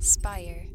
Spire. 0.00 0.66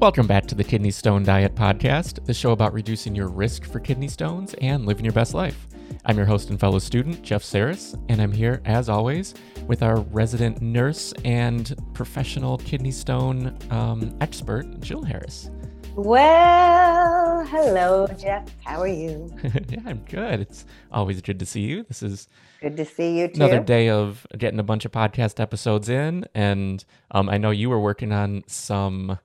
Welcome 0.00 0.26
back 0.26 0.46
to 0.46 0.54
the 0.54 0.64
Kidney 0.64 0.90
Stone 0.90 1.24
Diet 1.24 1.54
Podcast, 1.54 2.24
the 2.24 2.34
show 2.34 2.52
about 2.52 2.72
reducing 2.72 3.14
your 3.14 3.28
risk 3.28 3.64
for 3.64 3.80
kidney 3.80 4.08
stones 4.08 4.54
and 4.62 4.86
living 4.86 5.04
your 5.04 5.12
best 5.12 5.34
life. 5.34 5.66
I'm 6.06 6.16
your 6.16 6.26
host 6.26 6.50
and 6.50 6.58
fellow 6.58 6.78
student, 6.78 7.22
Jeff 7.22 7.42
Saris, 7.42 7.94
and 8.08 8.20
I'm 8.20 8.32
here, 8.32 8.62
as 8.64 8.88
always, 8.88 9.34
with 9.66 9.82
our 9.82 10.00
resident 10.00 10.60
nurse 10.62 11.12
and 11.24 11.74
professional 11.92 12.58
kidney 12.58 12.90
stone 12.90 13.56
um, 13.70 14.16
expert, 14.20 14.80
Jill 14.80 15.02
Harris. 15.02 15.50
Well, 15.96 16.93
hello, 17.42 18.06
Jeff. 18.18 18.48
How 18.64 18.80
are 18.80 18.86
you? 18.88 19.32
yeah, 19.68 19.80
I'm 19.86 20.04
good. 20.08 20.40
It's 20.40 20.64
always 20.92 21.20
good 21.20 21.38
to 21.38 21.46
see 21.46 21.62
you. 21.62 21.84
This 21.84 22.02
is 22.02 22.28
Good 22.60 22.76
to 22.76 22.84
see 22.84 23.18
you 23.18 23.28
too. 23.28 23.34
another 23.36 23.60
day 23.60 23.88
of 23.88 24.26
getting 24.38 24.58
a 24.58 24.62
bunch 24.62 24.84
of 24.84 24.92
podcast 24.92 25.40
episodes 25.40 25.88
in, 25.88 26.24
and 26.34 26.84
um, 27.10 27.28
I 27.28 27.38
know 27.38 27.50
you 27.50 27.70
were 27.70 27.80
working 27.80 28.12
on 28.12 28.44
some. 28.46 29.18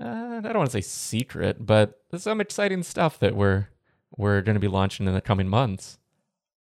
Uh, 0.00 0.38
I 0.38 0.40
don't 0.40 0.56
want 0.58 0.70
to 0.70 0.72
say 0.72 0.80
secret, 0.80 1.66
but 1.66 2.00
some 2.16 2.40
exciting 2.40 2.82
stuff 2.82 3.18
that 3.18 3.34
we're 3.36 3.68
we're 4.16 4.40
going 4.42 4.54
to 4.54 4.60
be 4.60 4.68
launching 4.68 5.06
in 5.06 5.14
the 5.14 5.20
coming 5.20 5.48
months. 5.48 5.98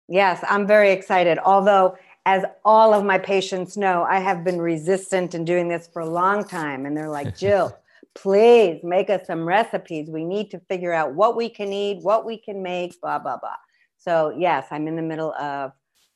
Yes, 0.08 0.42
I'm 0.48 0.66
very 0.66 0.90
excited. 0.92 1.38
Although, 1.44 1.96
as 2.26 2.44
all 2.64 2.94
of 2.94 3.04
my 3.04 3.18
patients 3.18 3.76
know, 3.76 4.04
I 4.04 4.20
have 4.20 4.44
been 4.44 4.60
resistant 4.60 5.34
in 5.34 5.44
doing 5.44 5.68
this 5.68 5.88
for 5.92 6.00
a 6.00 6.08
long 6.08 6.44
time. 6.44 6.86
And 6.86 6.96
they're 6.96 7.08
like, 7.10 7.36
Jill, 7.38 7.76
please 8.14 8.80
make 8.82 9.10
us 9.10 9.26
some 9.26 9.46
recipes. 9.46 10.08
We 10.10 10.24
need 10.24 10.50
to 10.50 10.60
figure 10.68 10.92
out 10.92 11.14
what 11.14 11.36
we 11.36 11.48
can 11.48 11.72
eat, 11.72 12.02
what 12.02 12.24
we 12.24 12.38
can 12.38 12.62
make, 12.62 13.00
blah, 13.00 13.18
blah, 13.18 13.38
blah. 13.38 13.56
So, 13.96 14.34
yes, 14.36 14.66
I'm 14.70 14.88
in 14.88 14.96
the 14.96 15.02
middle 15.02 15.34
of 15.34 15.72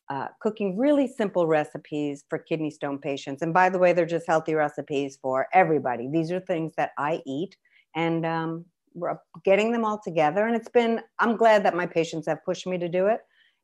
uh, 0.09 0.29
cooking 0.41 0.77
really 0.77 1.07
simple 1.07 1.47
recipes 1.47 2.25
for 2.29 2.39
kidney 2.39 2.71
stone 2.71 2.99
patients. 2.99 3.43
And 3.43 3.55
by 3.55 3.69
the 3.71 3.79
way, 3.79 3.93
they're 3.93 4.05
just 4.05 4.27
healthy 4.27 4.55
recipes 4.55 5.19
for 5.21 5.47
everybody. 5.53 6.09
These 6.13 6.31
are 6.33 6.41
things 6.41 6.73
that 6.77 6.91
I 6.99 7.23
eat. 7.27 7.57
And 7.95 8.27
um, 8.27 8.65
we're 8.95 9.17
getting 9.45 9.73
them 9.73 9.85
all 9.85 10.01
together. 10.03 10.47
And 10.47 10.55
it's 10.55 10.69
been, 10.69 11.01
I'm 11.19 11.37
glad 11.37 11.65
that 11.65 11.77
my 11.77 11.87
patients 11.87 12.27
have 12.27 12.45
pushed 12.45 12.67
me 12.67 12.79
to 12.79 12.89
do 12.89 13.07
it 13.07 13.21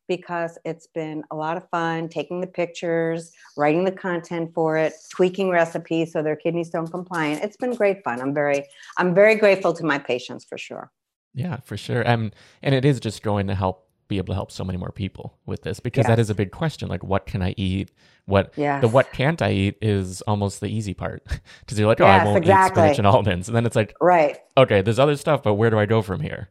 because 0.09 0.59
it's 0.65 0.87
been 0.89 1.23
a 1.31 1.37
lot 1.37 1.57
of 1.57 1.69
fun 1.71 2.09
taking 2.09 2.41
the 2.41 2.47
pictures, 2.47 3.33
writing 3.57 3.85
the 3.85 3.93
content 3.93 4.53
for 4.55 4.77
it, 4.77 4.95
tweaking 5.11 5.51
recipes 5.51 6.13
so 6.13 6.23
they're 6.23 6.37
kidney 6.37 6.65
stone 6.65 6.89
compliant. 6.89 7.43
It's 7.45 7.57
been 7.57 7.75
great 7.75 8.03
fun. 8.03 8.21
I'm 8.21 8.35
very, 8.35 8.65
I'm 8.97 9.15
very 9.15 9.37
grateful 9.37 9.73
to 9.75 9.85
my 9.85 9.99
patients 9.99 10.45
for 10.45 10.59
sure. 10.59 10.91
Yeah, 11.35 11.59
for 11.65 11.77
sure. 11.77 12.09
Um, 12.09 12.33
and 12.63 12.75
it 12.75 12.85
is 12.85 13.01
just 13.01 13.23
going 13.23 13.47
to 13.49 13.55
help 13.55 13.85
be 14.09 14.17
able 14.17 14.29
to 14.29 14.35
help 14.35 14.51
so 14.51 14.65
many 14.65 14.79
more 14.79 14.91
people 14.91 15.39
with 15.45 15.63
this 15.63 15.81
because 15.81 16.07
that 16.07 16.19
Yes. 16.19 16.19
is 16.19 16.31
a 16.31 16.35
big 16.35 16.51
question. 16.51 16.89
Like, 16.89 17.05
what 17.05 17.27
can 17.27 17.43
I 17.43 17.55
eat? 17.57 17.91
What 18.25 18.53
the 18.81 18.89
what 18.89 19.13
can't 19.13 19.41
I 19.43 19.53
eat 19.53 19.79
is 19.83 20.23
almost 20.23 20.61
the 20.61 20.69
easy 20.69 20.95
part 20.95 21.25
because 21.61 21.79
you're 21.79 21.89
like, 21.89 22.01
oh, 22.01 22.07
I 22.07 22.19
won't 22.19 22.45
exactly. 22.45 22.65
eat 22.65 22.65
spinach 22.65 22.99
and 22.99 23.07
almonds, 23.07 23.49
and 23.49 23.57
then 23.57 23.67
it's 23.67 23.77
like, 23.77 23.95
Right. 24.01 24.39
okay, 24.57 24.83
there's 24.83 24.99
other 24.99 25.17
stuff, 25.17 25.43
but 25.43 25.55
where 25.55 25.71
do 25.71 25.79
I 25.79 25.87
go 25.87 26.03
from 26.03 26.21
here? 26.21 26.49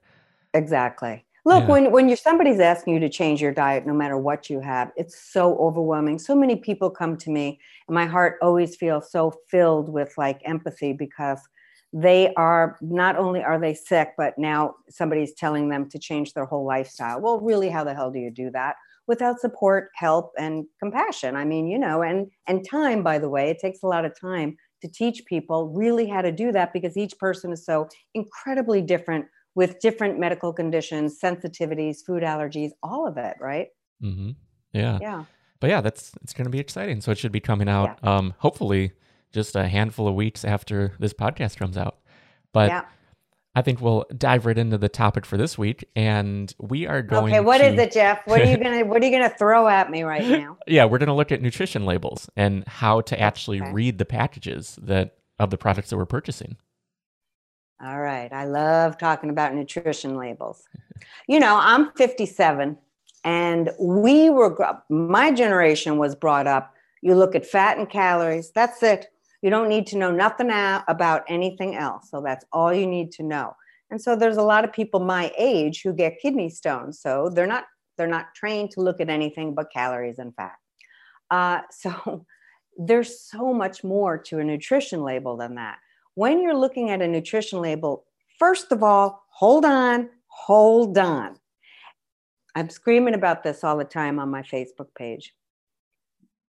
Exactly. 0.53 1.25
Look, 1.47 1.63
Yeah. 1.63 1.71
when 1.73 1.91
when 1.91 2.09
you're 2.09 2.17
somebody's 2.17 2.59
asking 2.59 2.93
you 2.95 2.99
to 2.99 3.09
change 3.09 3.41
your 3.41 3.53
diet, 3.53 3.85
no 3.87 3.93
matter 3.93 4.17
what 4.17 4.49
you 4.49 4.59
have, 4.59 4.91
it's 4.97 5.17
so 5.17 5.57
overwhelming. 5.59 6.19
So 6.19 6.35
many 6.35 6.57
people 6.57 6.89
come 6.89 7.17
to 7.17 7.29
me, 7.31 7.59
and 7.87 7.95
my 7.95 8.05
heart 8.05 8.37
always 8.41 8.75
feels 8.75 9.09
so 9.11 9.31
filled 9.49 9.87
with 9.89 10.11
like 10.17 10.41
empathy 10.45 10.91
because 10.93 11.39
they 11.93 12.33
are 12.35 12.77
not 12.81 13.15
only 13.17 13.41
are 13.43 13.59
they 13.59 13.73
sick, 13.73 14.09
but 14.17 14.37
now 14.37 14.75
somebody's 14.89 15.33
telling 15.35 15.69
them 15.69 15.89
to 15.89 15.99
change 15.99 16.33
their 16.33 16.45
whole 16.45 16.65
lifestyle. 16.65 17.21
Well, 17.21 17.39
really, 17.39 17.69
how 17.69 17.83
the 17.85 17.93
hell 17.93 18.11
do 18.11 18.19
you 18.19 18.31
do 18.31 18.51
that 18.51 18.75
without 19.07 19.39
support, 19.39 19.89
help, 19.95 20.33
and 20.37 20.65
compassion? 20.81 21.37
I 21.37 21.45
mean, 21.45 21.67
you 21.67 21.80
know, 21.80 22.02
and 22.03 22.27
and 22.47 22.67
time. 22.69 23.03
By 23.03 23.19
the 23.19 23.30
way, 23.30 23.49
it 23.49 23.59
takes 23.59 23.83
a 23.83 23.87
lot 23.87 24.05
of 24.05 24.19
time 24.19 24.57
to 24.81 24.89
teach 24.89 25.25
people 25.25 25.69
really 25.69 26.07
how 26.07 26.21
to 26.21 26.31
do 26.31 26.52
that 26.52 26.73
because 26.73 26.97
each 26.97 27.17
person 27.19 27.53
is 27.53 27.65
so 27.65 27.87
incredibly 28.13 28.81
different 28.81 29.25
with 29.57 29.79
different 29.79 30.19
medical 30.19 30.53
conditions, 30.53 31.19
sensitivities, 31.19 32.05
food 32.05 32.21
allergies, 32.21 32.69
all 32.83 33.07
of 33.07 33.17
it, 33.17 33.35
right? 33.41 33.69
Mm-hmm. 34.03 34.29
Yeah. 34.71 34.99
Yeah. 35.01 35.23
but 35.59 35.71
yeah, 35.71 35.81
that's 35.81 36.11
it's 36.21 36.31
going 36.33 36.45
to 36.45 36.51
be 36.51 36.59
exciting. 36.59 37.01
So 37.01 37.11
it 37.11 37.17
should 37.17 37.31
be 37.31 37.39
coming 37.39 37.67
out, 37.67 37.97
um, 38.05 38.35
hopefully, 38.37 38.91
just 39.33 39.55
a 39.55 39.67
handful 39.67 40.07
of 40.07 40.13
weeks 40.13 40.45
after 40.45 40.93
this 40.99 41.11
podcast 41.11 41.57
comes 41.57 41.75
out. 41.75 41.97
But 42.53 42.69
yeah. 42.69 42.85
I 43.55 43.63
think 43.63 43.81
we'll 43.81 44.05
dive 44.15 44.45
right 44.45 44.55
into 44.55 44.77
the 44.77 44.89
topic 44.89 45.25
for 45.25 45.37
this 45.37 45.57
week, 45.57 45.85
and 45.95 46.53
we 46.59 46.85
are 46.85 47.01
going. 47.01 47.33
Okay, 47.33 47.39
what 47.39 47.57
to, 47.57 47.65
is 47.65 47.79
it, 47.79 47.91
Jeff? 47.91 48.27
What 48.27 48.39
are 48.41 48.45
you 48.45 48.57
gonna 48.63 48.85
what 48.85 49.01
are 49.01 49.05
you 49.07 49.11
gonna 49.11 49.33
throw 49.39 49.67
at 49.67 49.89
me 49.89 50.03
right 50.03 50.23
now? 50.23 50.59
Yeah, 50.67 50.85
we're 50.85 50.99
going 50.99 51.07
to 51.07 51.15
look 51.15 51.31
at 51.31 51.41
nutrition 51.41 51.83
labels 51.83 52.29
and 52.35 52.63
how 52.67 53.01
to 53.01 53.19
actually 53.19 53.59
Okay. 53.61 53.71
read 53.73 53.97
the 53.97 54.05
packages 54.05 54.77
that 54.83 55.15
of 55.39 55.49
the 55.49 55.57
products 55.57 55.89
that 55.89 55.97
we're 55.97 56.05
purchasing. 56.05 56.57
All 57.83 57.99
right. 57.99 58.32
I 58.32 58.45
love 58.45 58.98
talking 58.98 59.30
about 59.30 59.54
nutrition 59.54 60.17
labels. 60.17 60.64
You 61.27 61.39
know, 61.39 61.58
I'm 61.60 61.92
57 61.93 62.77
and 63.23 63.71
we 63.80 64.30
were 64.30 64.82
my 64.89 65.32
generation 65.32 65.98
was 65.98 66.16
brought 66.16 66.48
up 66.48 66.73
you 67.02 67.16
look 67.16 67.36
at 67.36 67.45
fat 67.45 67.77
and 67.77 67.89
calories, 67.89 68.52
that's 68.52 68.82
it. 68.83 69.08
You 69.42 69.49
don't 69.49 69.70
need 69.70 69.87
to 69.87 69.98
know 69.98 70.11
nothing 70.11 70.49
about 70.52 71.23
anything 71.27 71.76
else. 71.76 72.10
So 72.10 72.21
that's 72.21 72.45
all 72.52 72.73
you 72.73 72.87
need 72.87 73.11
to 73.14 73.23
know. 73.23 73.55
And 73.89 74.02
so 74.02 74.16
there's 74.16 74.37
a 74.37 74.43
lot 74.43 74.66
of 74.66 74.73
people 74.73 74.99
my 74.99 75.32
age 75.37 75.82
who 75.83 75.93
get 75.93 76.20
kidney 76.20 76.49
stones. 76.49 76.99
So 76.99 77.30
they're 77.30 77.48
not 77.48 77.66
they're 77.98 78.08
not 78.08 78.36
trained 78.36 78.71
to 78.71 78.82
look 78.82 78.99
at 78.99 79.10
anything 79.10 79.55
but 79.55 79.71
calories 79.71 80.20
and 80.20 80.36
fat. 80.36 80.55
Uh, 81.32 81.61
so 81.71 82.26
there's 82.77 83.21
so 83.21 83.54
much 83.54 83.83
more 83.83 84.17
to 84.17 84.39
a 84.39 84.43
nutrition 84.43 85.04
label 85.04 85.37
than 85.37 85.55
that. 85.55 85.77
When 86.17 86.42
you're 86.42 86.58
looking 86.58 86.89
at 86.89 87.04
a 87.04 87.08
nutrition 87.08 87.61
label, 87.61 88.04
first 88.39 88.72
of 88.72 88.82
all, 88.82 89.23
hold 89.30 89.64
on, 89.66 90.10
hold 90.26 90.98
on. 90.98 91.36
I'm 92.55 92.72
screaming 92.72 93.14
about 93.14 93.44
this 93.44 93.64
all 93.64 93.78
the 93.78 93.83
time 93.83 94.17
on 94.17 94.32
my 94.32 94.42
Facebook 94.42 94.88
page. 94.98 95.36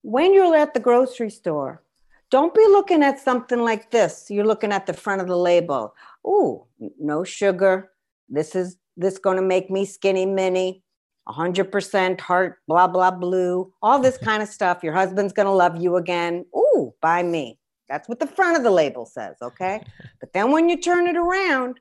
When 0.01 0.33
you're 0.33 0.57
at 0.57 0.73
the 0.73 0.81
grocery 0.81 1.29
store, 1.29 1.83
don't 2.31 2.55
be 2.55 2.67
looking 2.67 3.03
at 3.03 3.21
something 3.21 3.59
like 3.59 3.91
this. 3.91 4.29
You're 4.31 4.47
looking 4.47 4.73
at 4.73 4.87
the 4.87 4.95
front 4.95 5.21
of 5.21 5.29
the 5.29 5.37
label. 5.37 5.93
Ooh, 6.27 6.65
no 6.99 7.23
sugar. 7.23 7.91
This 8.31 8.57
is 8.57 8.79
this 8.97 9.19
going 9.19 9.37
to 9.37 9.43
make 9.43 9.71
me 9.71 9.85
skinny 9.85 10.25
mini. 10.25 10.83
100% 11.29 12.21
heart, 12.23 12.57
blah, 12.67 12.87
blah, 12.87 13.11
blue, 13.11 13.71
all 13.83 13.99
this 13.99 14.17
kind 14.23 14.43
of 14.43 14.49
stuff. 14.49 14.83
Your 14.83 14.95
husband's 14.95 15.35
going 15.35 15.45
to 15.45 15.53
love 15.53 15.77
you 15.77 15.97
again. 15.97 16.47
Ooh, 16.57 16.95
buy 17.03 17.23
me. 17.23 17.58
That's 17.89 18.09
what 18.09 18.21
the 18.21 18.27
front 18.27 18.57
of 18.57 18.63
the 18.63 18.71
label 18.71 19.07
says, 19.07 19.37
okay? 19.43 19.83
But 20.21 20.33
then 20.33 20.51
when 20.51 20.69
you 20.69 20.81
turn 20.81 21.07
it 21.07 21.17
around, 21.17 21.81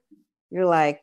you're 0.52 0.66
like, 0.66 1.02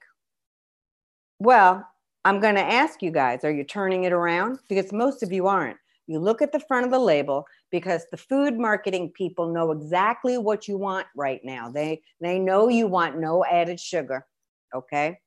well, 1.38 1.86
I'm 2.24 2.40
going 2.40 2.54
to 2.54 2.62
ask 2.62 3.02
you 3.02 3.10
guys, 3.10 3.44
are 3.44 3.52
you 3.52 3.64
turning 3.64 4.04
it 4.04 4.12
around? 4.12 4.60
Because 4.68 4.92
most 4.92 5.22
of 5.22 5.32
you 5.32 5.46
aren't. 5.46 5.76
You 6.06 6.18
look 6.18 6.42
at 6.42 6.52
the 6.52 6.60
front 6.60 6.84
of 6.84 6.92
the 6.92 6.98
label 6.98 7.46
because 7.70 8.06
the 8.10 8.16
food 8.16 8.58
marketing 8.58 9.12
people 9.16 9.52
know 9.52 9.72
exactly 9.72 10.38
what 10.38 10.68
you 10.68 10.76
want 10.76 11.06
right 11.16 11.40
now. 11.44 11.70
They 11.70 12.02
they 12.20 12.38
know 12.38 12.68
you 12.68 12.86
want 12.86 13.18
no 13.18 13.44
added 13.44 13.80
sugar, 13.80 14.26
okay? 14.74 15.18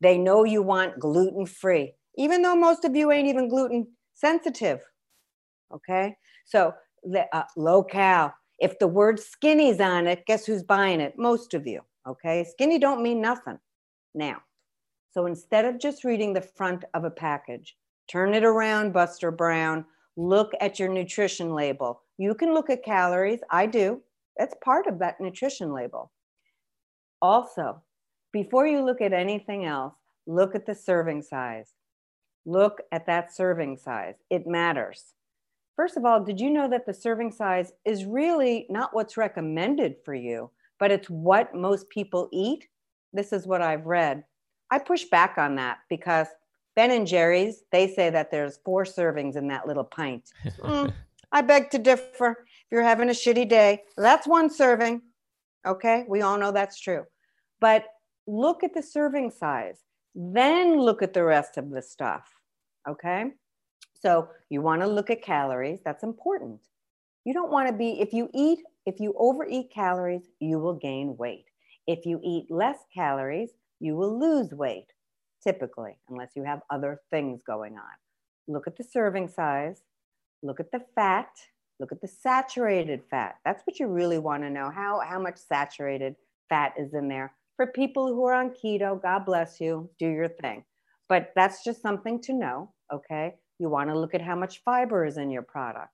They 0.00 0.18
know 0.18 0.44
you 0.44 0.62
want 0.62 0.98
gluten 0.98 1.46
free, 1.46 1.94
even 2.16 2.42
though 2.42 2.54
most 2.54 2.84
of 2.84 2.94
you 2.94 3.10
ain't 3.12 3.28
even 3.28 3.48
gluten 3.48 3.86
sensitive, 4.12 4.80
okay? 5.74 6.16
So 6.44 6.74
the 7.02 7.26
uh, 7.34 7.44
low 7.56 7.82
cal. 7.82 8.34
If 8.58 8.78
the 8.78 8.88
word 8.88 9.20
skinny's 9.20 9.80
on 9.80 10.06
it, 10.06 10.24
guess 10.26 10.46
who's 10.46 10.62
buying 10.62 11.00
it? 11.00 11.18
Most 11.18 11.54
of 11.54 11.66
you, 11.66 11.82
okay? 12.06 12.44
Skinny 12.44 12.78
don't 12.78 13.02
mean 13.02 13.20
nothing 13.20 13.58
now. 14.14 14.42
So 15.12 15.26
instead 15.26 15.64
of 15.64 15.78
just 15.78 16.04
reading 16.04 16.32
the 16.32 16.40
front 16.40 16.84
of 16.94 17.04
a 17.04 17.10
package, 17.10 17.76
turn 18.08 18.34
it 18.34 18.44
around, 18.44 18.92
Buster 18.92 19.30
Brown. 19.30 19.84
Look 20.16 20.52
at 20.60 20.78
your 20.78 20.88
nutrition 20.88 21.54
label. 21.54 22.02
You 22.18 22.34
can 22.34 22.54
look 22.54 22.70
at 22.70 22.84
calories. 22.84 23.40
I 23.50 23.66
do. 23.66 24.00
That's 24.38 24.54
part 24.62 24.86
of 24.86 24.98
that 25.00 25.20
nutrition 25.20 25.72
label. 25.72 26.10
Also, 27.20 27.82
before 28.32 28.66
you 28.66 28.84
look 28.84 29.00
at 29.00 29.12
anything 29.12 29.64
else, 29.64 29.94
look 30.26 30.54
at 30.54 30.66
the 30.66 30.74
serving 30.74 31.22
size. 31.22 31.72
Look 32.44 32.80
at 32.92 33.06
that 33.06 33.34
serving 33.34 33.78
size. 33.78 34.14
It 34.30 34.46
matters. 34.46 35.14
First 35.76 35.98
of 35.98 36.06
all, 36.06 36.24
did 36.24 36.40
you 36.40 36.50
know 36.50 36.68
that 36.70 36.86
the 36.86 36.94
serving 36.94 37.30
size 37.30 37.72
is 37.84 38.06
really 38.06 38.66
not 38.70 38.94
what's 38.94 39.18
recommended 39.18 39.96
for 40.04 40.14
you, 40.14 40.50
but 40.78 40.90
it's 40.90 41.10
what 41.10 41.54
most 41.54 41.88
people 41.90 42.30
eat? 42.32 42.66
This 43.12 43.32
is 43.32 43.46
what 43.46 43.60
I've 43.60 43.84
read. 43.84 44.24
I 44.70 44.78
push 44.78 45.04
back 45.04 45.36
on 45.36 45.54
that 45.56 45.78
because 45.90 46.28
Ben 46.76 46.90
and 46.90 47.06
Jerry's, 47.06 47.62
they 47.72 47.88
say 47.88 48.08
that 48.10 48.30
there's 48.30 48.58
four 48.64 48.84
servings 48.84 49.36
in 49.36 49.48
that 49.48 49.66
little 49.66 49.84
pint. 49.84 50.30
Mm, 50.62 50.92
I 51.32 51.42
beg 51.42 51.70
to 51.70 51.78
differ. 51.78 52.30
If 52.30 52.66
you're 52.70 52.82
having 52.82 53.10
a 53.10 53.12
shitty 53.12 53.48
day, 53.48 53.82
that's 53.96 54.26
one 54.26 54.48
serving. 54.48 55.02
Okay, 55.66 56.04
we 56.08 56.22
all 56.22 56.38
know 56.38 56.52
that's 56.52 56.80
true. 56.80 57.04
But 57.60 57.84
look 58.26 58.64
at 58.64 58.74
the 58.74 58.82
serving 58.82 59.30
size. 59.32 59.80
Then 60.14 60.80
look 60.80 61.02
at 61.02 61.12
the 61.12 61.24
rest 61.24 61.58
of 61.58 61.70
the 61.70 61.82
stuff. 61.82 62.30
Okay. 62.88 63.32
So 64.00 64.28
you 64.50 64.62
want 64.62 64.82
to 64.82 64.86
look 64.86 65.10
at 65.10 65.22
calories. 65.22 65.80
That's 65.84 66.04
important. 66.04 66.60
You 67.24 67.34
don't 67.34 67.50
want 67.50 67.68
to 67.68 67.74
be, 67.74 68.00
if 68.00 68.12
you 68.12 68.30
eat, 68.34 68.60
if 68.84 69.00
you 69.00 69.14
overeat 69.18 69.70
calories, 69.72 70.28
you 70.40 70.58
will 70.58 70.74
gain 70.74 71.16
weight. 71.16 71.46
If 71.86 72.06
you 72.06 72.20
eat 72.22 72.50
less 72.50 72.78
calories, 72.94 73.50
you 73.80 73.96
will 73.96 74.18
lose 74.18 74.52
weight, 74.52 74.92
typically, 75.42 75.98
unless 76.08 76.30
you 76.36 76.44
have 76.44 76.60
other 76.70 77.00
things 77.10 77.42
going 77.42 77.74
on. 77.74 77.96
Look 78.48 78.66
at 78.66 78.76
the 78.76 78.84
serving 78.84 79.28
size, 79.28 79.82
look 80.42 80.60
at 80.60 80.70
the 80.70 80.84
fat, 80.94 81.30
look 81.80 81.92
at 81.92 82.00
the 82.00 82.08
saturated 82.08 83.02
fat. 83.10 83.36
That's 83.44 83.62
what 83.66 83.80
you 83.80 83.88
really 83.88 84.18
want 84.18 84.42
to 84.44 84.50
know 84.50 84.70
how, 84.70 85.00
how 85.00 85.20
much 85.20 85.36
saturated 85.36 86.14
fat 86.48 86.74
is 86.78 86.94
in 86.94 87.08
there. 87.08 87.34
For 87.56 87.66
people 87.66 88.08
who 88.08 88.24
are 88.26 88.34
on 88.34 88.50
keto, 88.50 89.00
God 89.00 89.24
bless 89.24 89.60
you, 89.60 89.90
do 89.98 90.08
your 90.08 90.28
thing. 90.28 90.64
But 91.08 91.32
that's 91.34 91.64
just 91.64 91.82
something 91.82 92.20
to 92.22 92.32
know, 92.32 92.72
okay? 92.92 93.34
You 93.58 93.68
want 93.68 93.90
to 93.90 93.98
look 93.98 94.14
at 94.14 94.22
how 94.22 94.36
much 94.36 94.62
fiber 94.64 95.04
is 95.04 95.16
in 95.16 95.30
your 95.30 95.42
product. 95.42 95.92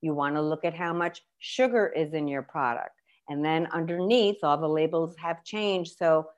You 0.00 0.14
want 0.14 0.34
to 0.36 0.42
look 0.42 0.64
at 0.64 0.74
how 0.74 0.92
much 0.92 1.22
sugar 1.38 1.88
is 1.88 2.14
in 2.14 2.28
your 2.28 2.42
product. 2.42 3.00
And 3.28 3.44
then 3.44 3.68
underneath, 3.72 4.36
all 4.42 4.58
the 4.58 4.68
labels 4.68 5.16
have 5.18 5.44
changed. 5.44 5.96
So 5.98 6.28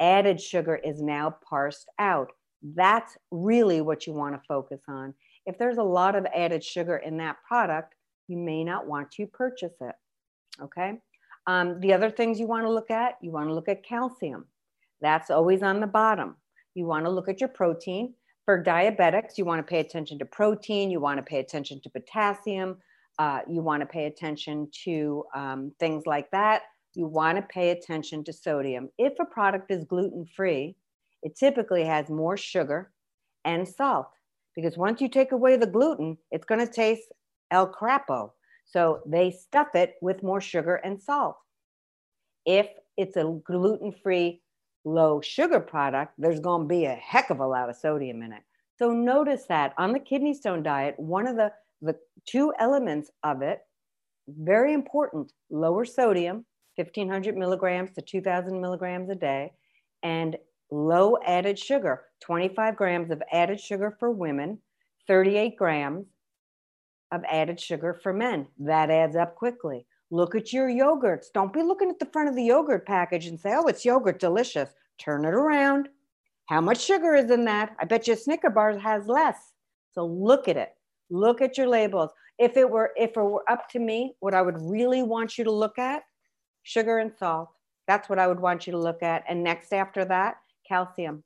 added 0.00 0.40
sugar 0.40 0.76
is 0.76 1.00
now 1.00 1.36
parsed 1.48 1.88
out. 1.98 2.32
That's 2.74 3.16
really 3.30 3.80
what 3.80 4.06
you 4.06 4.12
want 4.12 4.34
to 4.34 4.46
focus 4.46 4.80
on. 4.88 5.14
If 5.46 5.58
there's 5.58 5.78
a 5.78 5.82
lot 5.82 6.16
of 6.16 6.26
added 6.34 6.64
sugar 6.64 6.96
in 6.96 7.16
that 7.18 7.36
product, 7.46 7.94
you 8.28 8.36
may 8.36 8.64
not 8.64 8.86
want 8.86 9.10
to 9.12 9.26
purchase 9.26 9.74
it. 9.80 9.94
Okay. 10.62 10.98
Um, 11.46 11.80
the 11.80 11.92
other 11.92 12.10
things 12.10 12.40
you 12.40 12.46
want 12.46 12.64
to 12.64 12.72
look 12.72 12.90
at, 12.90 13.18
you 13.20 13.30
want 13.30 13.48
to 13.48 13.54
look 13.54 13.68
at 13.68 13.84
calcium. 13.84 14.46
That's 15.02 15.30
always 15.30 15.62
on 15.62 15.80
the 15.80 15.86
bottom. 15.86 16.36
You 16.74 16.86
want 16.86 17.04
to 17.04 17.10
look 17.10 17.28
at 17.28 17.40
your 17.40 17.50
protein. 17.50 18.14
For 18.44 18.62
diabetics, 18.62 19.38
you 19.38 19.44
want 19.44 19.60
to 19.60 19.70
pay 19.70 19.80
attention 19.80 20.18
to 20.18 20.26
protein, 20.26 20.90
you 20.90 21.00
want 21.00 21.18
to 21.18 21.22
pay 21.22 21.38
attention 21.38 21.80
to 21.82 21.90
potassium, 21.90 22.76
uh, 23.18 23.40
you 23.48 23.62
want 23.62 23.80
to 23.80 23.86
pay 23.86 24.06
attention 24.06 24.68
to 24.84 25.24
um, 25.34 25.72
things 25.80 26.04
like 26.06 26.30
that. 26.32 26.62
You 26.94 27.06
want 27.06 27.36
to 27.36 27.42
pay 27.42 27.70
attention 27.70 28.22
to 28.24 28.32
sodium. 28.32 28.88
If 28.98 29.14
a 29.18 29.24
product 29.24 29.70
is 29.70 29.84
gluten 29.84 30.26
free, 30.36 30.76
it 31.22 31.36
typically 31.36 31.84
has 31.84 32.10
more 32.10 32.36
sugar 32.36 32.92
and 33.44 33.66
salt 33.66 34.08
because 34.54 34.76
once 34.76 35.00
you 35.00 35.08
take 35.08 35.32
away 35.32 35.56
the 35.56 35.66
gluten, 35.66 36.16
it's 36.30 36.44
going 36.44 36.64
to 36.64 36.72
taste 36.72 37.12
El 37.50 37.72
Crapo. 37.72 38.30
So 38.66 39.00
they 39.06 39.30
stuff 39.30 39.68
it 39.74 39.94
with 40.00 40.22
more 40.22 40.40
sugar 40.40 40.76
and 40.76 41.00
salt. 41.00 41.36
If 42.46 42.68
it's 42.96 43.16
a 43.16 43.40
gluten 43.44 43.92
free, 44.02 44.42
low 44.84 45.20
sugar 45.20 45.60
product, 45.60 46.14
there's 46.18 46.40
going 46.40 46.62
to 46.62 46.68
be 46.68 46.84
a 46.84 46.94
heck 46.94 47.30
of 47.30 47.40
a 47.40 47.46
lot 47.46 47.70
of 47.70 47.76
sodium 47.76 48.22
in 48.22 48.32
it. 48.32 48.42
So 48.78 48.92
notice 48.92 49.44
that 49.48 49.72
on 49.78 49.92
the 49.92 49.98
kidney 49.98 50.34
stone 50.34 50.62
diet, 50.62 50.94
one 50.98 51.26
of 51.26 51.36
the, 51.36 51.52
the 51.80 51.96
two 52.26 52.52
elements 52.58 53.10
of 53.22 53.42
it, 53.42 53.60
very 54.28 54.72
important, 54.72 55.32
lower 55.50 55.84
sodium, 55.84 56.44
1500 56.76 57.36
milligrams 57.36 57.92
to 57.92 58.02
2000 58.02 58.60
milligrams 58.60 59.10
a 59.10 59.14
day, 59.14 59.52
and 60.02 60.36
low 60.70 61.16
added 61.24 61.58
sugar, 61.58 62.02
25 62.20 62.76
grams 62.76 63.10
of 63.10 63.22
added 63.32 63.60
sugar 63.60 63.96
for 63.98 64.10
women, 64.10 64.58
38 65.06 65.56
grams 65.56 66.06
of 67.12 67.22
added 67.30 67.60
sugar 67.60 68.00
for 68.02 68.12
men. 68.12 68.46
That 68.58 68.90
adds 68.90 69.14
up 69.14 69.36
quickly. 69.36 69.86
Look 70.14 70.36
at 70.36 70.52
your 70.52 70.68
yogurts. 70.68 71.32
Don't 71.34 71.52
be 71.52 71.60
looking 71.60 71.90
at 71.90 71.98
the 71.98 72.06
front 72.06 72.28
of 72.28 72.36
the 72.36 72.44
yogurt 72.44 72.86
package 72.86 73.26
and 73.26 73.40
say, 73.40 73.52
oh, 73.52 73.66
it's 73.66 73.84
yogurt, 73.84 74.20
delicious. 74.20 74.70
Turn 74.96 75.24
it 75.24 75.34
around. 75.34 75.88
How 76.46 76.60
much 76.60 76.84
sugar 76.84 77.16
is 77.16 77.32
in 77.32 77.44
that? 77.46 77.74
I 77.80 77.84
bet 77.84 78.06
you 78.06 78.14
Snicker 78.14 78.50
bars 78.50 78.80
has 78.80 79.08
less. 79.08 79.36
So 79.90 80.06
look 80.06 80.46
at 80.46 80.56
it. 80.56 80.68
Look 81.10 81.42
at 81.42 81.58
your 81.58 81.66
labels. 81.66 82.10
If 82.38 82.56
it 82.56 82.70
were 82.70 82.92
if 82.94 83.16
it 83.16 83.20
were 83.20 83.42
up 83.50 83.68
to 83.70 83.80
me, 83.80 84.14
what 84.20 84.34
I 84.34 84.42
would 84.42 84.60
really 84.60 85.02
want 85.02 85.36
you 85.36 85.42
to 85.42 85.50
look 85.50 85.80
at, 85.80 86.04
sugar 86.62 86.98
and 86.98 87.10
salt. 87.18 87.48
That's 87.88 88.08
what 88.08 88.20
I 88.20 88.28
would 88.28 88.38
want 88.38 88.68
you 88.68 88.70
to 88.70 88.78
look 88.78 89.02
at. 89.02 89.24
And 89.28 89.42
next 89.42 89.72
after 89.72 90.04
that, 90.04 90.36
calcium. 90.68 91.24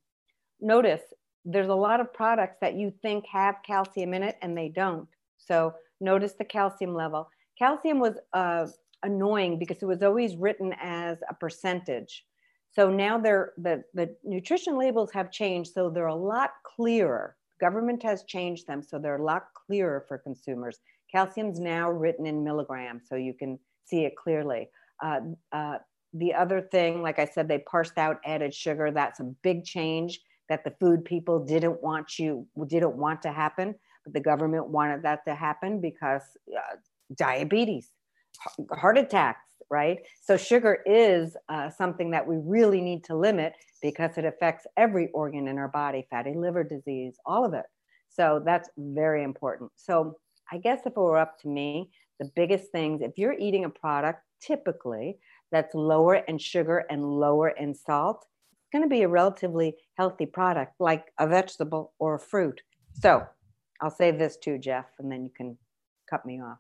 Notice 0.63 1.03
there's 1.45 1.69
a 1.69 1.75
lot 1.75 2.01
of 2.01 2.15
products 2.15 2.57
that 2.63 2.75
you 2.75 2.95
think 3.03 3.27
have 3.31 3.57
calcium 3.67 4.15
in 4.15 4.23
it 4.23 4.39
and 4.41 4.57
they 4.57 4.71
don't. 4.71 5.09
So 5.37 5.75
notice 6.01 6.33
the 6.33 6.47
calcium 6.47 6.95
level. 6.95 7.29
Calcium 7.59 7.99
was 7.99 8.15
uh, 8.33 8.67
annoying 9.03 9.59
because 9.59 9.83
it 9.83 9.87
was 9.87 10.03
always 10.03 10.37
written 10.37 10.75
as 10.81 11.19
a 11.29 11.35
percentage. 11.35 12.25
So 12.71 12.91
now 12.91 13.19
they're, 13.19 13.53
the, 13.59 13.83
the 13.95 14.15
nutrition 14.25 14.79
labels 14.79 15.11
have 15.13 15.31
changed, 15.31 15.73
so 15.73 15.91
they're 15.91 16.07
a 16.07 16.15
lot 16.15 16.51
clearer. 16.65 17.37
Government 17.61 18.03
has 18.03 18.25
changed 18.25 18.67
them, 18.67 18.83
so 18.83 18.99
they're 18.99 19.17
a 19.17 19.25
lot 19.25 19.47
clearer 19.67 20.05
for 20.07 20.19
consumers. 20.19 20.79
Calcium's 21.11 21.59
now 21.59 21.91
written 21.91 22.27
in 22.27 22.45
milligrams, 22.45 23.05
so 23.09 23.17
you 23.17 23.35
can 23.35 23.59
see 23.85 24.05
it 24.05 24.15
clearly. 24.17 24.69
Uh, 25.03 25.21
uh, 25.53 25.79
the 26.15 26.35
other 26.35 26.61
thing, 26.61 27.03
like 27.03 27.19
I 27.19 27.25
said, 27.25 27.49
they 27.49 27.59
parsed 27.59 27.99
out 27.99 28.19
added 28.25 28.55
sugar. 28.55 28.91
That's 28.91 29.21
a 29.21 29.35
big 29.43 29.65
change 29.65 30.21
that 30.49 30.65
the 30.65 30.75
food 30.81 31.05
people 31.05 31.45
didn't 31.45 31.83
want 31.83 32.19
you 32.19 32.47
didn't 32.67 32.97
want 32.97 33.23
to 33.23 33.33
happen, 33.33 33.75
but 34.05 34.15
the 34.15 34.21
government 34.21 34.69
wanted 34.69 35.03
that 35.03 35.25
to 35.27 35.35
happen 35.35 35.81
because 35.81 36.23
uh, 36.57 36.77
diabetes, 37.17 37.91
heart 38.73 38.99
attacks, 38.99 39.47
right? 39.71 39.99
So 40.23 40.37
sugar 40.37 40.79
is 40.87 41.37
uh, 41.49 41.71
something 41.71 42.11
that 42.13 42.27
we 42.27 42.37
really 42.43 42.81
need 42.81 43.05
to 43.05 43.17
limit 43.17 43.55
because 43.83 44.17
it 44.17 44.25
affects 44.25 44.67
every 44.77 45.11
organ 45.13 45.49
in 45.49 45.59
our 45.59 45.69
body, 45.69 46.07
fatty 46.11 46.35
liver 46.35 46.65
disease, 46.65 47.17
all 47.27 47.45
of 47.45 47.55
it. 47.55 47.67
So 48.09 48.43
that's 48.45 48.71
very 48.77 49.23
important. 49.23 49.71
So 49.77 50.17
I 50.51 50.59
guess 50.59 50.81
if 50.87 50.93
it 50.93 50.97
were 50.97 51.19
up 51.19 51.39
to 51.41 51.49
me, 51.49 51.91
the 52.19 52.31
biggest 52.35 52.73
things, 52.73 53.03
if 53.03 53.13
you're 53.17 53.39
eating 53.39 53.65
a 53.65 53.71
product, 53.71 54.23
typically 54.41 55.19
that's 55.53 55.75
lower 55.75 56.17
in 56.17 56.39
sugar 56.39 56.85
and 56.91 57.05
lower 57.05 57.51
in 57.51 57.75
salt, 57.75 58.27
it's 58.53 58.71
going 58.73 58.83
to 58.83 58.89
be 58.89 59.03
a 59.03 59.09
relatively 59.09 59.75
healthy 59.97 60.27
product 60.27 60.75
like 60.81 61.13
a 61.19 61.27
vegetable 61.27 61.93
or 61.99 62.17
a 62.17 62.19
fruit. 62.19 62.61
So 62.95 63.25
I'll 63.81 63.91
say 63.91 64.11
this 64.11 64.37
too, 64.37 64.59
Jeff, 64.59 64.87
and 64.99 65.11
then 65.11 65.25
you 65.25 65.31
can 65.35 65.57
cut 66.11 66.27
me 66.27 66.41
off. 66.41 66.59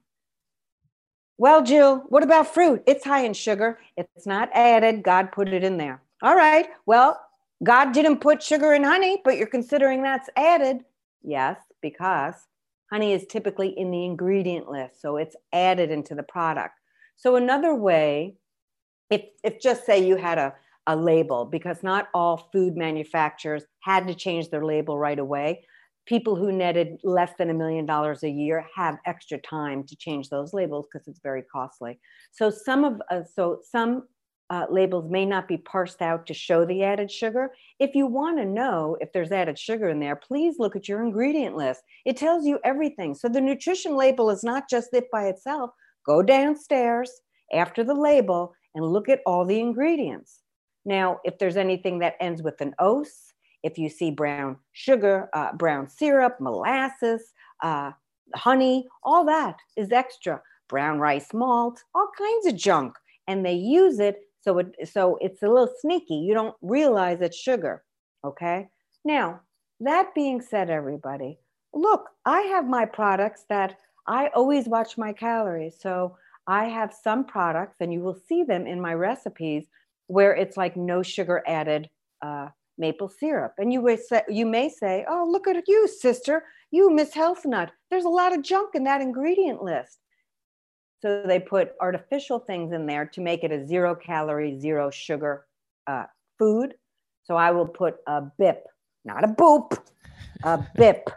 Well, 1.38 1.62
Jill, 1.62 2.04
what 2.08 2.24
about 2.24 2.52
fruit? 2.52 2.82
It's 2.86 3.04
high 3.04 3.24
in 3.24 3.32
sugar. 3.32 3.78
It's 3.96 4.26
not 4.26 4.50
added. 4.52 5.04
God 5.04 5.30
put 5.32 5.48
it 5.48 5.64
in 5.64 5.76
there. 5.78 6.02
All 6.20 6.34
right. 6.34 6.66
Well, 6.84 7.20
God 7.62 7.92
didn't 7.92 8.20
put 8.20 8.42
sugar 8.42 8.72
in 8.74 8.82
honey, 8.82 9.20
but 9.24 9.36
you're 9.36 9.46
considering 9.46 10.02
that's 10.02 10.28
added. 10.36 10.78
Yes, 11.22 11.58
because 11.80 12.34
honey 12.90 13.12
is 13.12 13.24
typically 13.26 13.68
in 13.68 13.90
the 13.90 14.04
ingredient 14.04 14.68
list. 14.68 15.00
So 15.00 15.16
it's 15.16 15.36
added 15.52 15.90
into 15.92 16.14
the 16.16 16.24
product. 16.24 16.74
So 17.16 17.36
another 17.36 17.74
way 17.74 18.34
if 19.10 19.22
if 19.42 19.60
just 19.60 19.86
say 19.86 20.06
you 20.06 20.16
had 20.16 20.38
a 20.38 20.54
a 20.86 20.96
label 20.96 21.44
because 21.44 21.82
not 21.82 22.08
all 22.14 22.48
food 22.52 22.76
manufacturers 22.76 23.62
had 23.80 24.06
to 24.08 24.14
change 24.14 24.48
their 24.48 24.64
label 24.64 24.98
right 24.98 25.18
away 25.18 25.62
people 26.08 26.34
who 26.34 26.50
netted 26.50 26.98
less 27.04 27.32
than 27.38 27.50
a 27.50 27.54
million 27.54 27.84
dollars 27.84 28.22
a 28.22 28.30
year 28.30 28.66
have 28.74 28.96
extra 29.06 29.38
time 29.38 29.84
to 29.84 29.94
change 29.96 30.28
those 30.28 30.54
labels 30.54 30.86
because 30.90 31.06
it's 31.06 31.20
very 31.22 31.42
costly 31.42 31.98
so 32.32 32.50
some 32.50 32.84
of 32.84 33.00
uh, 33.10 33.22
so 33.34 33.60
some 33.62 34.04
uh, 34.50 34.66
labels 34.70 35.10
may 35.10 35.26
not 35.26 35.46
be 35.46 35.58
parsed 35.58 36.00
out 36.00 36.26
to 36.26 36.32
show 36.32 36.64
the 36.64 36.82
added 36.82 37.10
sugar. 37.10 37.50
If 37.78 37.94
you 37.94 38.06
want 38.06 38.38
to 38.38 38.46
know 38.46 38.96
if 39.00 39.12
there's 39.12 39.30
added 39.30 39.58
sugar 39.58 39.90
in 39.90 40.00
there, 40.00 40.16
please 40.16 40.56
look 40.58 40.74
at 40.74 40.88
your 40.88 41.02
ingredient 41.04 41.54
list. 41.54 41.82
It 42.06 42.16
tells 42.16 42.46
you 42.46 42.58
everything. 42.64 43.14
So 43.14 43.28
the 43.28 43.40
nutrition 43.40 43.96
label 43.96 44.30
is 44.30 44.42
not 44.42 44.68
just 44.68 44.94
it 44.94 45.10
by 45.12 45.26
itself. 45.26 45.70
Go 46.06 46.22
downstairs 46.22 47.10
after 47.52 47.84
the 47.84 47.94
label 47.94 48.54
and 48.74 48.84
look 48.84 49.08
at 49.08 49.20
all 49.26 49.44
the 49.44 49.60
ingredients. 49.60 50.40
Now, 50.84 51.18
if 51.24 51.38
there's 51.38 51.56
anything 51.58 51.98
that 51.98 52.16
ends 52.18 52.42
with 52.42 52.60
an 52.62 52.74
os, 52.78 53.34
if 53.62 53.78
you 53.78 53.88
see 53.88 54.10
brown 54.10 54.56
sugar, 54.72 55.28
uh, 55.32 55.52
brown 55.54 55.88
syrup, 55.88 56.36
molasses, 56.40 57.32
uh, 57.62 57.92
honey, 58.34 58.86
all 59.02 59.24
that 59.24 59.56
is 59.76 59.92
extra. 59.92 60.40
Brown 60.68 60.98
rice 60.98 61.32
malt, 61.32 61.82
all 61.94 62.10
kinds 62.16 62.46
of 62.46 62.56
junk. 62.56 62.94
And 63.26 63.44
they 63.44 63.54
use 63.54 63.98
it 63.98 64.20
so 64.40 64.58
it 64.58 64.74
so 64.90 65.18
it's 65.20 65.42
a 65.42 65.48
little 65.48 65.72
sneaky. 65.80 66.14
You 66.14 66.34
don't 66.34 66.56
realize 66.62 67.20
it's 67.20 67.36
sugar. 67.36 67.84
Okay. 68.24 68.68
Now, 69.04 69.40
that 69.80 70.14
being 70.14 70.40
said, 70.40 70.70
everybody, 70.70 71.38
look, 71.72 72.08
I 72.24 72.42
have 72.42 72.66
my 72.66 72.84
products 72.84 73.44
that 73.48 73.78
I 74.06 74.28
always 74.34 74.66
watch 74.66 74.98
my 74.98 75.12
calories. 75.12 75.76
So 75.80 76.16
I 76.46 76.64
have 76.66 76.92
some 76.94 77.24
products, 77.24 77.76
and 77.80 77.92
you 77.92 78.00
will 78.00 78.18
see 78.28 78.42
them 78.42 78.66
in 78.66 78.80
my 78.80 78.94
recipes, 78.94 79.66
where 80.06 80.34
it's 80.34 80.56
like 80.56 80.76
no 80.76 81.02
sugar 81.02 81.42
added 81.46 81.88
uh, 82.22 82.48
maple 82.78 83.08
syrup. 83.08 83.54
And 83.58 83.72
you, 83.72 83.98
say, 84.08 84.22
you 84.28 84.46
may 84.46 84.68
say, 84.68 85.04
oh, 85.08 85.28
look 85.30 85.46
at 85.46 85.68
you, 85.68 85.88
sister, 85.88 86.44
you 86.70 86.90
Miss 86.90 87.14
Health 87.14 87.44
Nut. 87.44 87.70
There's 87.90 88.04
a 88.04 88.10
lot 88.10 88.34
of 88.34 88.42
junk 88.42 88.74
in 88.74 88.84
that 88.84 89.00
ingredient 89.00 89.62
list. 89.62 89.98
So 91.00 91.22
they 91.26 91.38
put 91.38 91.72
artificial 91.80 92.40
things 92.40 92.72
in 92.72 92.86
there 92.86 93.06
to 93.06 93.20
make 93.20 93.44
it 93.44 93.52
a 93.52 93.66
zero 93.66 93.94
calorie, 93.94 94.58
zero 94.58 94.90
sugar 94.90 95.46
uh, 95.86 96.06
food. 96.38 96.74
So 97.22 97.36
I 97.36 97.50
will 97.50 97.68
put 97.68 97.96
a 98.06 98.22
BIP 98.40 98.58
not 99.08 99.24
a 99.24 99.28
boop, 99.28 99.76
a 100.44 100.64
bip 100.76 101.10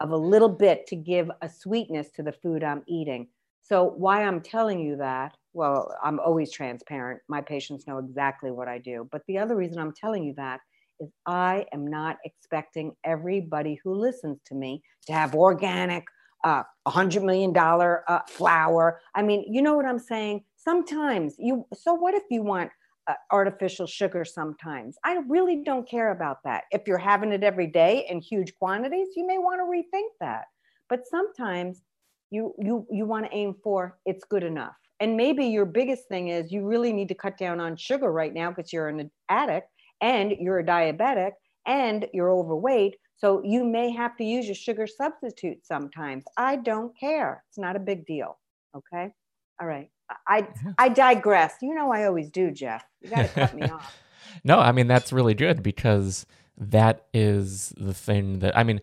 of 0.00 0.10
a 0.10 0.16
little 0.16 0.48
bit 0.48 0.86
to 0.88 0.96
give 0.96 1.30
a 1.42 1.48
sweetness 1.48 2.10
to 2.16 2.22
the 2.22 2.32
food 2.32 2.64
I'm 2.64 2.82
eating. 2.86 3.28
So, 3.62 3.94
why 3.96 4.24
I'm 4.24 4.40
telling 4.40 4.80
you 4.80 4.96
that, 4.96 5.36
well, 5.52 5.94
I'm 6.02 6.18
always 6.20 6.50
transparent. 6.50 7.20
My 7.28 7.40
patients 7.40 7.86
know 7.86 7.98
exactly 7.98 8.50
what 8.50 8.68
I 8.68 8.78
do. 8.78 9.08
But 9.10 9.22
the 9.26 9.38
other 9.38 9.56
reason 9.56 9.78
I'm 9.78 9.94
telling 9.94 10.24
you 10.24 10.34
that 10.34 10.60
is 11.00 11.10
I 11.26 11.66
am 11.72 11.86
not 11.86 12.16
expecting 12.24 12.92
everybody 13.04 13.78
who 13.82 13.94
listens 13.94 14.40
to 14.46 14.54
me 14.54 14.82
to 15.06 15.12
have 15.12 15.34
organic, 15.34 16.04
uh, 16.44 16.62
$100 16.86 17.22
million 17.22 17.56
uh, 17.56 18.20
flour. 18.28 19.00
I 19.14 19.22
mean, 19.22 19.44
you 19.48 19.62
know 19.62 19.74
what 19.74 19.86
I'm 19.86 19.98
saying? 19.98 20.44
Sometimes 20.56 21.34
you, 21.38 21.66
so 21.74 21.94
what 21.94 22.14
if 22.14 22.22
you 22.30 22.42
want 22.42 22.70
uh, 23.06 23.14
artificial 23.32 23.86
sugar 23.86 24.24
sometimes? 24.24 24.96
I 25.04 25.18
really 25.28 25.62
don't 25.64 25.88
care 25.88 26.12
about 26.12 26.38
that. 26.44 26.64
If 26.70 26.82
you're 26.86 26.98
having 26.98 27.32
it 27.32 27.42
every 27.42 27.66
day 27.66 28.06
in 28.08 28.20
huge 28.20 28.54
quantities, 28.56 29.08
you 29.16 29.26
may 29.26 29.38
want 29.38 29.60
to 29.60 29.64
rethink 29.64 30.08
that. 30.20 30.44
But 30.88 31.00
sometimes 31.10 31.82
you, 32.30 32.54
you, 32.58 32.86
you 32.90 33.06
want 33.06 33.26
to 33.26 33.34
aim 33.34 33.54
for 33.62 33.98
it's 34.04 34.24
good 34.24 34.42
enough. 34.42 34.74
And 35.00 35.16
maybe 35.16 35.46
your 35.46 35.66
biggest 35.66 36.08
thing 36.08 36.28
is 36.28 36.52
you 36.52 36.64
really 36.64 36.92
need 36.92 37.08
to 37.08 37.14
cut 37.14 37.36
down 37.36 37.60
on 37.60 37.76
sugar 37.76 38.12
right 38.12 38.32
now 38.32 38.50
because 38.50 38.72
you're 38.72 38.88
an 38.88 39.10
addict 39.28 39.68
and 40.04 40.32
you're 40.32 40.58
a 40.58 40.64
diabetic 40.64 41.32
and 41.66 42.06
you're 42.12 42.30
overweight. 42.30 42.96
So 43.16 43.40
you 43.42 43.64
may 43.64 43.90
have 43.90 44.16
to 44.18 44.24
use 44.24 44.44
your 44.44 44.54
sugar 44.54 44.86
substitute 44.86 45.64
sometimes. 45.64 46.24
I 46.36 46.56
don't 46.56 46.92
care. 46.98 47.42
It's 47.48 47.56
not 47.58 47.74
a 47.74 47.78
big 47.78 48.04
deal. 48.04 48.38
Okay. 48.76 49.14
All 49.58 49.66
right. 49.66 49.88
I 50.28 50.46
I 50.78 50.90
digress. 50.90 51.54
You 51.62 51.74
know 51.74 51.90
I 51.90 52.04
always 52.04 52.28
do, 52.28 52.50
Jeff. 52.50 52.84
You 53.00 53.08
got 53.08 53.22
to 53.22 53.28
cut 53.28 53.54
me 53.54 53.62
off. 53.70 53.96
No, 54.44 54.58
I 54.58 54.72
mean 54.72 54.88
that's 54.88 55.10
really 55.10 55.32
good 55.32 55.62
because 55.62 56.26
that 56.58 57.06
is 57.14 57.72
the 57.78 57.94
thing 57.94 58.40
that 58.40 58.56
I 58.56 58.62
mean 58.62 58.82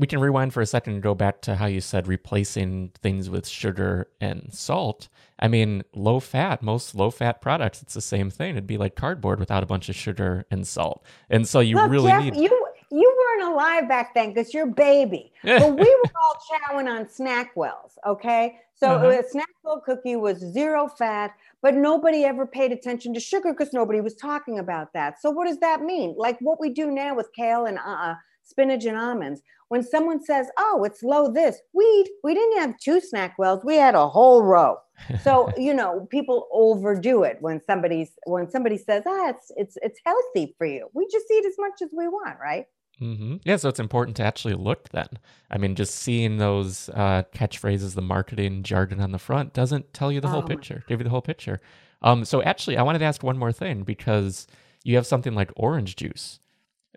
we 0.00 0.06
can 0.06 0.18
rewind 0.18 0.54
for 0.54 0.62
a 0.62 0.66
second 0.66 0.94
and 0.94 1.02
go 1.02 1.14
back 1.14 1.42
to 1.42 1.56
how 1.56 1.66
you 1.66 1.82
said 1.82 2.08
replacing 2.08 2.90
things 3.02 3.28
with 3.28 3.46
sugar 3.46 4.08
and 4.18 4.48
salt. 4.50 5.08
I 5.38 5.46
mean, 5.46 5.82
low 5.94 6.20
fat, 6.20 6.62
most 6.62 6.94
low 6.94 7.10
fat 7.10 7.42
products, 7.42 7.82
it's 7.82 7.92
the 7.92 8.00
same 8.00 8.30
thing. 8.30 8.52
It'd 8.52 8.66
be 8.66 8.78
like 8.78 8.96
cardboard 8.96 9.38
without 9.38 9.62
a 9.62 9.66
bunch 9.66 9.90
of 9.90 9.94
sugar 9.94 10.46
and 10.50 10.66
salt. 10.66 11.04
And 11.28 11.46
so 11.46 11.60
you 11.60 11.76
Look, 11.76 11.90
really 11.90 12.10
Jeff, 12.10 12.24
need 12.24 12.36
you 12.36 12.66
you 12.90 13.16
weren't 13.18 13.52
alive 13.52 13.88
back 13.88 14.14
then 14.14 14.32
because 14.32 14.54
you're 14.54 14.66
baby. 14.66 15.32
but 15.44 15.76
we 15.76 15.84
were 15.84 16.10
all 16.24 16.36
chowing 16.50 16.88
on 16.88 17.04
SnackWells, 17.04 17.98
okay? 18.06 18.58
So 18.74 18.92
uh-huh. 18.94 19.08
a 19.08 19.22
SnackWell 19.22 19.84
cookie 19.84 20.16
was 20.16 20.38
zero 20.38 20.88
fat, 20.88 21.32
but 21.60 21.74
nobody 21.74 22.24
ever 22.24 22.46
paid 22.46 22.72
attention 22.72 23.12
to 23.12 23.20
sugar 23.20 23.52
because 23.52 23.74
nobody 23.74 24.00
was 24.00 24.14
talking 24.14 24.58
about 24.58 24.94
that. 24.94 25.20
So 25.20 25.30
what 25.30 25.46
does 25.46 25.58
that 25.58 25.82
mean? 25.82 26.14
Like 26.16 26.38
what 26.40 26.58
we 26.58 26.70
do 26.70 26.90
now 26.90 27.14
with 27.14 27.28
kale 27.36 27.66
and 27.66 27.78
uh, 27.78 28.14
spinach 28.50 28.84
and 28.84 28.96
almonds. 28.96 29.40
When 29.68 29.82
someone 29.82 30.22
says, 30.22 30.48
"Oh, 30.58 30.82
it's 30.84 31.02
low 31.02 31.32
this," 31.32 31.60
we 31.72 32.06
we 32.24 32.34
didn't 32.34 32.58
have 32.58 32.78
two 32.78 33.00
snack 33.00 33.38
wells, 33.38 33.64
we 33.64 33.76
had 33.76 33.94
a 33.94 34.08
whole 34.08 34.42
row. 34.42 34.76
So 35.22 35.50
you 35.56 35.72
know, 35.72 36.06
people 36.10 36.46
overdo 36.52 37.22
it 37.22 37.38
when 37.40 37.62
somebody's 37.66 38.10
when 38.26 38.50
somebody 38.50 38.76
says, 38.76 39.04
"Ah, 39.06 39.30
it's 39.30 39.50
it's 39.56 39.78
it's 39.82 40.00
healthy 40.04 40.54
for 40.58 40.66
you." 40.66 40.88
We 40.92 41.06
just 41.10 41.26
eat 41.30 41.46
as 41.46 41.54
much 41.58 41.80
as 41.82 41.88
we 41.96 42.06
want, 42.08 42.36
right? 42.38 42.66
Mm-hmm. 43.00 43.36
Yeah, 43.44 43.56
so 43.56 43.68
it's 43.70 43.80
important 43.80 44.16
to 44.18 44.24
actually 44.24 44.54
look 44.54 44.90
then. 44.90 45.08
I 45.50 45.56
mean, 45.56 45.74
just 45.74 45.94
seeing 45.94 46.36
those 46.36 46.90
uh, 46.90 47.22
catchphrases, 47.34 47.94
the 47.94 48.02
marketing 48.02 48.62
jargon 48.62 49.00
on 49.00 49.12
the 49.12 49.18
front 49.18 49.54
doesn't 49.54 49.94
tell 49.94 50.12
you 50.12 50.20
the 50.20 50.28
whole 50.28 50.42
oh 50.44 50.46
picture, 50.46 50.84
give 50.86 51.00
you 51.00 51.04
the 51.04 51.10
whole 51.10 51.22
picture. 51.22 51.60
Um, 52.02 52.24
so 52.24 52.42
actually, 52.42 52.76
I 52.76 52.82
wanted 52.82 52.98
to 52.98 53.06
ask 53.06 53.22
one 53.22 53.38
more 53.38 53.52
thing 53.52 53.84
because 53.84 54.46
you 54.84 54.96
have 54.96 55.06
something 55.06 55.34
like 55.34 55.50
orange 55.56 55.96
juice 55.96 56.40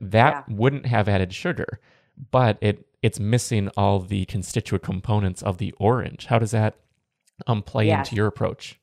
that 0.02 0.46
yeah. 0.48 0.56
wouldn't 0.56 0.86
have 0.86 1.08
added 1.08 1.34
sugar, 1.34 1.80
but 2.32 2.58
it 2.62 2.88
it's 3.02 3.20
missing 3.20 3.70
all 3.76 4.00
the 4.00 4.26
constituent 4.26 4.84
components 4.84 5.42
of 5.42 5.58
the 5.58 5.74
orange. 5.74 6.28
How 6.28 6.40
does 6.40 6.52
that 6.52 6.76
um, 7.48 7.62
play 7.62 7.88
yes. 7.88 8.08
into 8.08 8.16
your 8.16 8.28
approach? 8.28 8.80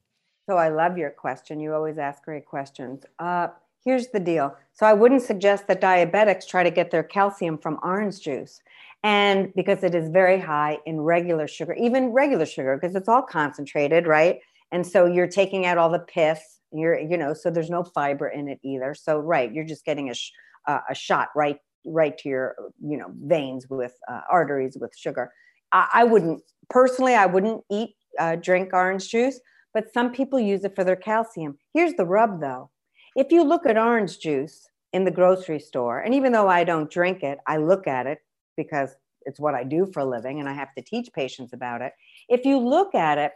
So 0.49 0.57
I 0.57 0.69
love 0.69 0.99
your 0.99 1.11
question. 1.11 1.59
You 1.59 1.73
always 1.75 1.97
ask 1.97 2.23
great 2.25 2.45
questions. 2.45 3.05
Uh, 3.19 3.49
here's 3.85 4.09
the 4.09 4.21
deal. 4.21 4.55
So 4.75 4.85
I 4.85 4.93
wouldn't 4.93 5.23
suggest 5.23 5.67
that 5.69 5.81
diabetics 5.81 6.47
try 6.47 6.63
to 6.63 6.71
get 6.71 6.91
their 6.91 7.03
calcium 7.03 7.57
from 7.57 7.79
orange 7.83 8.21
juice. 8.21 8.61
And 9.03 9.53
because 9.55 9.83
it 9.83 9.95
is 9.95 10.11
very 10.11 10.39
high 10.39 10.79
in 10.85 11.01
regular 11.01 11.49
sugar, 11.49 11.73
even 11.75 12.09
regular 12.09 12.45
sugar, 12.45 12.77
because 12.77 12.95
it's 12.95 13.09
all 13.09 13.23
concentrated, 13.23 14.07
right? 14.07 14.41
And 14.73 14.87
so 14.87 15.07
you're 15.07 15.27
taking 15.27 15.65
out 15.65 15.79
all 15.79 15.91
the 15.91 16.01
pith, 16.01 16.43
you're, 16.73 16.99
you 16.99 17.17
know, 17.17 17.33
so 17.33 17.51
there's 17.51 17.71
no 17.71 17.83
fiber 17.83 18.29
in 18.29 18.49
it 18.49 18.61
either. 18.63 18.95
So, 18.95 19.19
right, 19.19 19.51
you're 19.53 19.65
just 19.65 19.85
getting 19.85 20.11
a, 20.11 20.15
sh- 20.15 20.33
uh, 20.71 20.81
a 20.89 20.95
shot 20.95 21.29
right, 21.35 21.59
right 21.85 22.17
to 22.19 22.29
your, 22.29 22.57
you 22.81 22.97
know, 22.97 23.11
veins 23.35 23.69
with 23.69 23.95
uh, 24.11 24.21
arteries 24.31 24.77
with 24.81 24.93
sugar. 24.97 25.33
I, 25.73 25.89
I, 26.01 26.05
wouldn't, 26.05 26.43
personally, 26.69 27.15
I 27.15 27.27
wouldn't 27.27 27.63
eat, 27.71 27.91
uh, 28.19 28.37
drink 28.37 28.71
orange 28.73 29.09
juice, 29.09 29.41
but 29.75 29.93
some 29.93 30.13
people 30.13 30.39
use 30.39 30.65
it 30.65 30.75
for 30.75 30.85
their 30.85 30.97
calcium. 30.97 31.59
Here's 31.75 31.95
the 31.95 32.05
rub 32.05 32.41
though 32.41 32.71
if 33.17 33.33
you 33.33 33.43
look 33.43 33.67
at 33.67 33.77
orange 33.77 34.19
juice 34.21 34.69
in 34.93 35.05
the 35.05 35.11
grocery 35.11 35.59
store, 35.59 36.01
and 36.01 36.15
even 36.15 36.33
though 36.33 36.49
I 36.49 36.65
don't 36.65 36.91
drink 36.91 37.23
it, 37.23 37.39
I 37.47 37.57
look 37.57 37.87
at 37.87 38.07
it 38.07 38.19
because 38.57 38.91
it's 39.23 39.41
what 39.41 39.55
I 39.55 39.65
do 39.65 39.87
for 39.93 40.01
a 40.01 40.05
living 40.05 40.41
and 40.41 40.49
I 40.49 40.53
have 40.53 40.75
to 40.77 40.83
teach 40.83 41.09
patients 41.13 41.53
about 41.53 41.83
it. 41.83 41.93
If 42.29 42.45
you 42.45 42.59
look 42.59 42.95
at 42.95 43.19
it, 43.19 43.33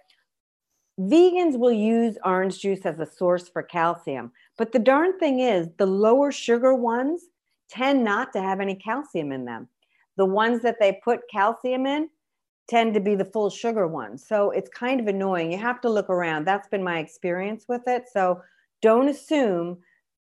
vegans 0.98 1.58
will 1.58 1.72
use 1.72 2.16
orange 2.24 2.60
juice 2.60 2.84
as 2.84 3.00
a 3.00 3.06
source 3.06 3.48
for 3.48 3.62
calcium. 3.62 4.32
But 4.56 4.72
the 4.72 4.78
darn 4.78 5.18
thing 5.18 5.40
is, 5.40 5.68
the 5.76 5.86
lower 5.86 6.30
sugar 6.30 6.74
ones 6.74 7.22
tend 7.68 8.04
not 8.04 8.32
to 8.32 8.40
have 8.40 8.60
any 8.60 8.74
calcium 8.74 9.32
in 9.32 9.44
them. 9.44 9.68
The 10.16 10.26
ones 10.26 10.62
that 10.62 10.76
they 10.78 11.00
put 11.04 11.28
calcium 11.30 11.86
in 11.86 12.08
tend 12.68 12.94
to 12.94 13.00
be 13.00 13.14
the 13.14 13.24
full 13.24 13.50
sugar 13.50 13.86
ones. 13.86 14.26
So 14.26 14.50
it's 14.50 14.70
kind 14.70 15.00
of 15.00 15.06
annoying. 15.06 15.52
You 15.52 15.58
have 15.58 15.80
to 15.82 15.90
look 15.90 16.08
around. 16.08 16.46
That's 16.46 16.68
been 16.68 16.84
my 16.84 16.98
experience 16.98 17.66
with 17.68 17.82
it. 17.86 18.04
So 18.10 18.40
don't 18.80 19.08
assume. 19.08 19.78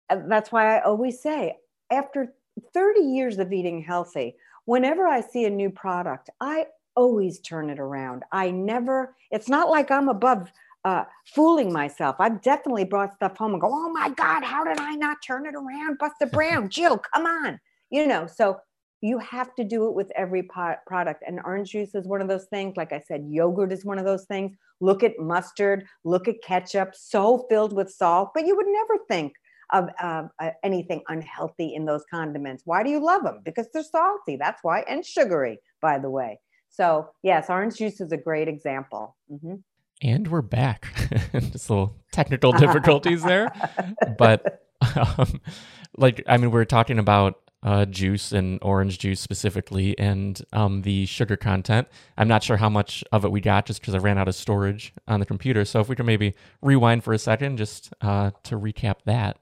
Uh, 0.09 0.17
that's 0.27 0.51
why 0.51 0.77
I 0.77 0.81
always 0.81 1.21
say, 1.21 1.57
after 1.91 2.33
30 2.73 3.01
years 3.01 3.37
of 3.37 3.53
eating 3.53 3.81
healthy, 3.81 4.35
whenever 4.65 5.07
I 5.07 5.21
see 5.21 5.45
a 5.45 5.49
new 5.49 5.69
product, 5.69 6.29
I 6.41 6.65
always 6.95 7.39
turn 7.39 7.69
it 7.69 7.79
around. 7.79 8.23
I 8.31 8.51
never, 8.51 9.15
it's 9.31 9.49
not 9.49 9.69
like 9.69 9.89
I'm 9.91 10.09
above 10.09 10.51
uh, 10.85 11.05
fooling 11.33 11.71
myself. 11.71 12.15
I've 12.19 12.41
definitely 12.41 12.83
brought 12.83 13.15
stuff 13.15 13.37
home 13.37 13.53
and 13.53 13.61
go, 13.61 13.69
oh 13.71 13.91
my 13.91 14.09
God, 14.09 14.43
how 14.43 14.63
did 14.63 14.79
I 14.79 14.95
not 14.95 15.17
turn 15.25 15.45
it 15.45 15.55
around? 15.55 15.97
Buster 15.97 16.25
Brown, 16.25 16.69
Jill, 16.69 17.01
come 17.13 17.25
on. 17.25 17.59
You 17.89 18.07
know, 18.07 18.27
so 18.27 18.59
you 19.01 19.19
have 19.19 19.53
to 19.55 19.63
do 19.63 19.87
it 19.87 19.93
with 19.93 20.11
every 20.15 20.43
pot, 20.43 20.79
product. 20.87 21.23
And 21.27 21.39
orange 21.43 21.71
juice 21.71 21.93
is 21.93 22.07
one 22.07 22.21
of 22.21 22.27
those 22.27 22.45
things. 22.45 22.77
Like 22.77 22.93
I 22.93 22.99
said, 22.99 23.25
yogurt 23.29 23.71
is 23.71 23.85
one 23.85 23.99
of 23.99 24.05
those 24.05 24.25
things. 24.25 24.55
Look 24.79 25.03
at 25.03 25.19
mustard, 25.19 25.85
look 26.03 26.27
at 26.27 26.41
ketchup, 26.41 26.93
so 26.95 27.45
filled 27.49 27.73
with 27.73 27.91
salt, 27.91 28.31
but 28.33 28.45
you 28.45 28.55
would 28.55 28.67
never 28.67 28.97
think 29.07 29.33
of 29.71 29.89
uh, 30.01 30.23
uh, 30.39 30.51
anything 30.63 31.01
unhealthy 31.07 31.73
in 31.73 31.85
those 31.85 32.03
condiments. 32.11 32.63
Why 32.65 32.83
do 32.83 32.89
you 32.89 33.03
love 33.03 33.23
them? 33.23 33.41
Because 33.43 33.67
they're 33.73 33.83
salty. 33.83 34.35
That's 34.37 34.63
why, 34.63 34.81
and 34.81 35.05
sugary, 35.05 35.59
by 35.81 35.99
the 35.99 36.09
way. 36.09 36.39
So, 36.69 37.09
yes, 37.23 37.49
orange 37.49 37.75
juice 37.75 38.01
is 38.01 38.11
a 38.11 38.17
great 38.17 38.47
example. 38.47 39.15
Mm-hmm. 39.31 39.55
And 40.03 40.27
we're 40.27 40.41
back. 40.41 40.87
Just 41.31 41.69
little 41.69 41.95
technical 42.11 42.51
difficulties 42.59 43.23
there. 43.23 43.53
But, 44.17 44.67
um, 44.97 45.39
like, 45.95 46.21
I 46.27 46.35
mean, 46.35 46.51
we 46.51 46.59
are 46.59 46.65
talking 46.65 46.99
about 46.99 47.39
uh, 47.63 47.85
juice 47.85 48.33
and 48.33 48.59
orange 48.61 48.99
juice 48.99 49.21
specifically, 49.21 49.97
and 49.97 50.41
um, 50.51 50.81
the 50.81 51.05
sugar 51.05 51.37
content. 51.37 51.87
I'm 52.17 52.27
not 52.27 52.43
sure 52.43 52.57
how 52.57 52.67
much 52.67 53.05
of 53.13 53.23
it 53.23 53.31
we 53.31 53.39
got 53.39 53.65
just 53.65 53.79
because 53.79 53.95
I 53.95 53.99
ran 53.99 54.17
out 54.17 54.27
of 54.27 54.35
storage 54.35 54.93
on 55.07 55.21
the 55.21 55.25
computer. 55.25 55.63
So 55.63 55.79
if 55.79 55.87
we 55.87 55.95
could 55.95 56.05
maybe 56.05 56.35
rewind 56.61 57.05
for 57.05 57.13
a 57.13 57.19
second 57.19 57.55
just 57.55 57.93
uh, 58.01 58.31
to 58.43 58.59
recap 58.59 58.95
that. 59.05 59.37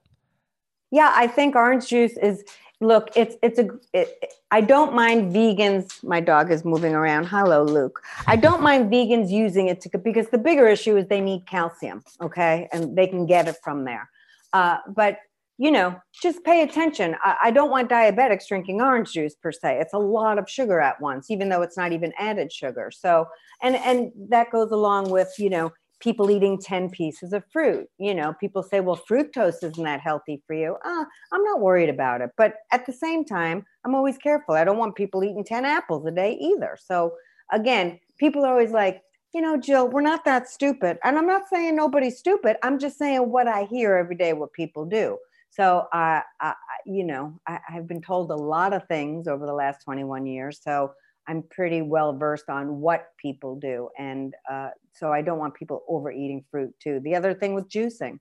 Yeah, 0.92 1.12
I 1.16 1.26
think 1.26 1.56
orange 1.56 1.88
juice 1.88 2.16
is. 2.18 2.44
Look, 2.82 3.10
it's 3.16 3.36
it's 3.44 3.60
a. 3.60 3.70
It, 3.94 4.34
I 4.50 4.60
don't 4.60 4.94
mind 4.94 5.34
vegans. 5.34 6.04
My 6.04 6.20
dog 6.20 6.52
is 6.52 6.66
moving 6.66 6.96
around. 6.96 7.26
Hello, 7.26 7.64
Luke. 7.64 8.02
I 8.26 8.36
don't 8.48 8.62
mind 8.64 8.92
vegans 8.92 9.30
using 9.30 9.68
it 9.68 9.82
to 9.82 9.98
because 10.00 10.30
the 10.30 10.40
bigger 10.40 10.68
issue 10.68 10.98
is 10.98 11.08
they 11.08 11.22
need 11.22 11.46
calcium. 11.46 12.04
Okay, 12.22 12.68
and 12.74 12.98
they 12.98 13.06
can 13.06 13.28
get 13.28 13.48
it 13.48 13.58
from 13.64 13.86
there. 13.86 14.10
Uh, 14.52 14.78
but 14.88 15.20
you 15.60 15.70
know, 15.70 15.96
just 16.12 16.44
pay 16.44 16.64
attention. 16.64 17.16
I, 17.24 17.36
I, 17.44 17.52
don't 17.52 17.70
want 17.70 17.88
diabetics 17.88 18.48
drinking 18.48 18.82
orange 18.82 19.12
juice 19.12 19.36
per 19.36 19.52
se. 19.52 19.78
It's 19.80 19.94
a 19.94 20.00
lot 20.00 20.40
of 20.40 20.50
sugar 20.50 20.82
at 20.82 21.00
once, 21.00 21.30
even 21.30 21.50
though 21.50 21.62
it's 21.62 21.78
not 21.78 21.92
even 21.92 22.12
added 22.18 22.52
sugar. 22.52 22.90
So, 22.92 23.28
and 23.62 23.76
and 23.76 24.12
that 24.30 24.50
goes 24.52 24.72
along 24.72 25.12
with 25.12 25.32
you 25.38 25.52
know 25.52 25.72
people 26.02 26.30
eating 26.30 26.60
10 26.60 26.90
pieces 26.90 27.32
of 27.34 27.44
fruit. 27.52 27.88
You 27.98 28.14
know, 28.14 28.34
people 28.40 28.64
say, 28.64 28.80
well, 28.80 29.00
fructose 29.10 29.64
isn't 29.64 29.84
that 29.84 30.02
healthy 30.02 30.44
for 30.46 30.54
you. 30.54 30.76
Uh, 30.84 31.06
I'm 31.32 31.44
not 31.44 31.62
worried 31.62 31.90
about 31.90 32.22
it. 32.22 32.32
But 32.38 32.56
at 32.72 32.86
the 32.86 32.94
same 32.94 33.24
time, 33.24 33.66
I'm 33.86 33.96
always 33.96 34.18
careful. 34.18 34.56
I 34.56 34.64
don't 34.64 34.78
want 34.78 34.96
people 34.96 35.24
eating 35.24 35.44
10 35.44 35.66
apples 35.66 36.06
a 36.06 36.12
day 36.12 36.38
either. 36.42 36.78
So 36.80 37.14
again, 37.52 38.00
people 38.18 38.44
are 38.44 38.52
always 38.52 38.72
like, 38.72 39.02
you 39.34 39.42
know, 39.42 39.58
Jill, 39.58 39.88
we're 39.88 40.02
not 40.02 40.26
that 40.26 40.50
stupid. 40.50 40.98
And 41.04 41.18
I'm 41.18 41.28
not 41.28 41.48
saying 41.48 41.76
nobody's 41.76 42.18
stupid. 42.18 42.58
I'm 42.64 42.80
just 42.80 42.98
saying 42.98 43.30
what 43.32 43.48
I 43.48 43.64
hear 43.64 43.96
every 43.96 44.16
day, 44.16 44.34
what 44.34 44.52
people 44.52 44.86
do. 44.86 45.18
So, 45.52 45.88
uh, 45.94 46.22
I, 46.40 46.54
you 46.86 47.04
know, 47.04 47.40
I, 47.46 47.60
have 47.68 47.88
been 47.88 48.02
told 48.02 48.32
a 48.32 48.36
lot 48.36 48.74
of 48.74 48.88
things 48.88 49.28
over 49.28 49.46
the 49.46 49.54
last 49.54 49.84
21 49.84 50.26
years. 50.26 50.60
So, 50.64 50.94
I'm 51.32 51.44
pretty 51.44 51.82
well 51.82 52.12
versed 52.12 52.50
on 52.50 52.82
what 52.82 53.08
people 53.18 53.56
do. 53.56 53.88
And 53.98 54.34
uh, 54.52 54.72
so, 54.94 55.14
I 55.14 55.22
don't 55.22 55.40
want 55.40 55.56
people 55.56 55.82
overeating 55.88 56.44
fruit 56.52 56.74
too. 56.82 57.00
The 57.04 57.16
other 57.16 57.34
thing 57.34 57.54
with 57.54 57.70
juicing, 57.70 58.20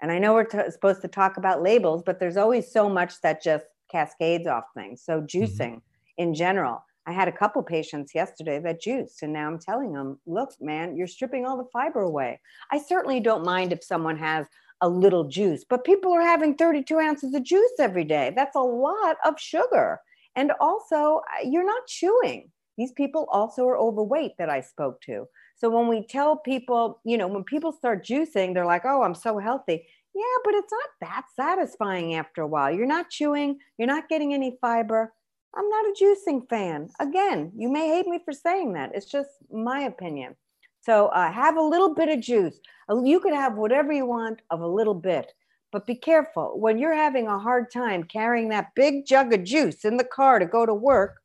and 0.00 0.12
I 0.12 0.20
know 0.20 0.34
we're 0.34 0.44
t- 0.44 0.70
supposed 0.70 1.02
to 1.02 1.08
talk 1.08 1.36
about 1.36 1.62
labels, 1.62 2.04
but 2.06 2.20
there's 2.20 2.36
always 2.36 2.70
so 2.70 2.88
much 2.88 3.20
that 3.22 3.42
just 3.42 3.64
cascades 3.90 4.46
off 4.46 4.64
things. 4.76 5.02
So, 5.02 5.20
mm-hmm. 5.20 5.26
juicing 5.26 5.72
mm-hmm. 5.72 6.22
in 6.22 6.34
general. 6.34 6.84
I 7.06 7.12
had 7.12 7.26
a 7.26 7.32
couple 7.32 7.62
patients 7.62 8.14
yesterday 8.14 8.60
that 8.60 8.82
juiced, 8.82 9.22
and 9.22 9.32
now 9.32 9.48
I'm 9.48 9.58
telling 9.58 9.94
them, 9.94 10.20
look, 10.26 10.50
man, 10.60 10.94
you're 10.94 11.06
stripping 11.06 11.46
all 11.46 11.56
the 11.56 11.68
fiber 11.72 12.02
away. 12.02 12.38
I 12.70 12.78
certainly 12.78 13.18
don't 13.18 13.46
mind 13.46 13.72
if 13.72 13.82
someone 13.82 14.18
has 14.18 14.46
a 14.82 14.88
little 14.88 15.24
juice, 15.24 15.64
but 15.68 15.84
people 15.84 16.12
are 16.12 16.22
having 16.22 16.54
32 16.54 16.98
ounces 16.98 17.34
of 17.34 17.42
juice 17.42 17.72
every 17.80 18.04
day. 18.04 18.32
That's 18.36 18.54
a 18.54 18.60
lot 18.60 19.16
of 19.24 19.40
sugar. 19.40 20.00
And 20.38 20.52
also, 20.60 21.20
you're 21.44 21.66
not 21.66 21.88
chewing. 21.88 22.52
These 22.76 22.92
people 22.92 23.26
also 23.32 23.66
are 23.66 23.76
overweight 23.76 24.34
that 24.38 24.48
I 24.48 24.60
spoke 24.60 25.00
to. 25.00 25.26
So 25.56 25.68
when 25.68 25.88
we 25.88 26.06
tell 26.06 26.36
people, 26.36 27.00
you 27.04 27.18
know, 27.18 27.26
when 27.26 27.42
people 27.42 27.72
start 27.72 28.06
juicing, 28.06 28.54
they're 28.54 28.64
like, 28.64 28.84
oh, 28.84 29.02
I'm 29.02 29.16
so 29.16 29.38
healthy. 29.38 29.84
Yeah, 30.14 30.38
but 30.44 30.54
it's 30.54 30.70
not 30.70 30.90
that 31.00 31.24
satisfying 31.34 32.14
after 32.14 32.42
a 32.42 32.46
while. 32.46 32.72
You're 32.72 32.86
not 32.86 33.10
chewing, 33.10 33.58
you're 33.78 33.88
not 33.88 34.08
getting 34.08 34.32
any 34.32 34.56
fiber. 34.60 35.12
I'm 35.56 35.68
not 35.68 35.86
a 35.86 35.96
juicing 36.00 36.48
fan. 36.48 36.88
Again, 37.00 37.50
you 37.56 37.68
may 37.68 37.88
hate 37.88 38.06
me 38.06 38.20
for 38.24 38.32
saying 38.32 38.74
that. 38.74 38.92
It's 38.94 39.10
just 39.10 39.30
my 39.50 39.80
opinion. 39.80 40.36
So 40.82 41.06
uh, 41.08 41.32
have 41.32 41.56
a 41.56 41.60
little 41.72 41.94
bit 41.96 42.10
of 42.10 42.20
juice. 42.20 42.60
You 42.88 43.18
could 43.18 43.34
have 43.34 43.56
whatever 43.56 43.92
you 43.92 44.06
want 44.06 44.40
of 44.50 44.60
a 44.60 44.68
little 44.68 44.94
bit, 44.94 45.32
but 45.72 45.86
be 45.86 45.94
careful 45.94 46.58
when 46.58 46.78
you're 46.78 46.94
having 46.94 47.26
a 47.26 47.38
hard 47.38 47.70
time 47.70 48.04
carrying 48.04 48.48
that 48.48 48.74
big 48.74 49.06
jug 49.06 49.32
of 49.32 49.44
juice 49.44 49.84
in 49.84 49.96
the 49.96 50.04
car 50.04 50.38
to 50.38 50.46
go 50.46 50.64
to 50.64 50.74
work. 50.74 51.20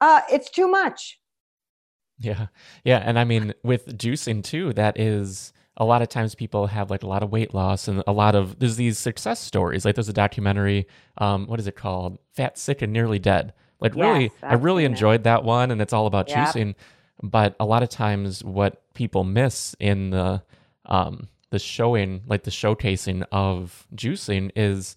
Uh, 0.00 0.20
it's 0.30 0.50
too 0.50 0.68
much. 0.68 1.18
Yeah, 2.18 2.46
yeah, 2.84 2.98
and 2.98 3.18
I 3.18 3.24
mean 3.24 3.54
with 3.62 3.98
juicing 3.98 4.42
too, 4.42 4.72
that 4.74 4.98
is 4.98 5.52
a 5.76 5.84
lot 5.84 6.02
of 6.02 6.08
times 6.08 6.34
people 6.34 6.66
have 6.66 6.90
like 6.90 7.04
a 7.04 7.06
lot 7.06 7.22
of 7.22 7.30
weight 7.30 7.54
loss 7.54 7.86
and 7.86 8.02
a 8.06 8.12
lot 8.12 8.34
of 8.34 8.58
there's 8.58 8.76
these 8.76 8.98
success 8.98 9.40
stories. 9.40 9.84
Like 9.84 9.94
there's 9.94 10.08
a 10.08 10.12
documentary, 10.12 10.86
um, 11.18 11.46
what 11.46 11.60
is 11.60 11.66
it 11.66 11.76
called? 11.76 12.18
Fat, 12.34 12.58
sick, 12.58 12.82
and 12.82 12.92
nearly 12.92 13.20
dead. 13.20 13.54
Like 13.80 13.94
yes, 13.94 14.04
really, 14.04 14.32
I 14.42 14.54
really 14.54 14.84
enjoyed 14.84 15.22
that 15.24 15.44
one, 15.44 15.70
and 15.70 15.80
it's 15.80 15.92
all 15.92 16.06
about 16.06 16.28
yep. 16.28 16.48
juicing. 16.48 16.74
But 17.22 17.54
a 17.60 17.64
lot 17.64 17.84
of 17.84 17.88
times, 17.88 18.42
what 18.42 18.82
people 18.94 19.22
miss 19.22 19.76
in 19.78 20.10
the 20.10 20.42
um, 20.86 21.28
the 21.50 21.58
showing, 21.58 22.22
like 22.26 22.44
the 22.44 22.50
showcasing 22.50 23.24
of 23.32 23.86
juicing, 23.94 24.50
is 24.54 24.96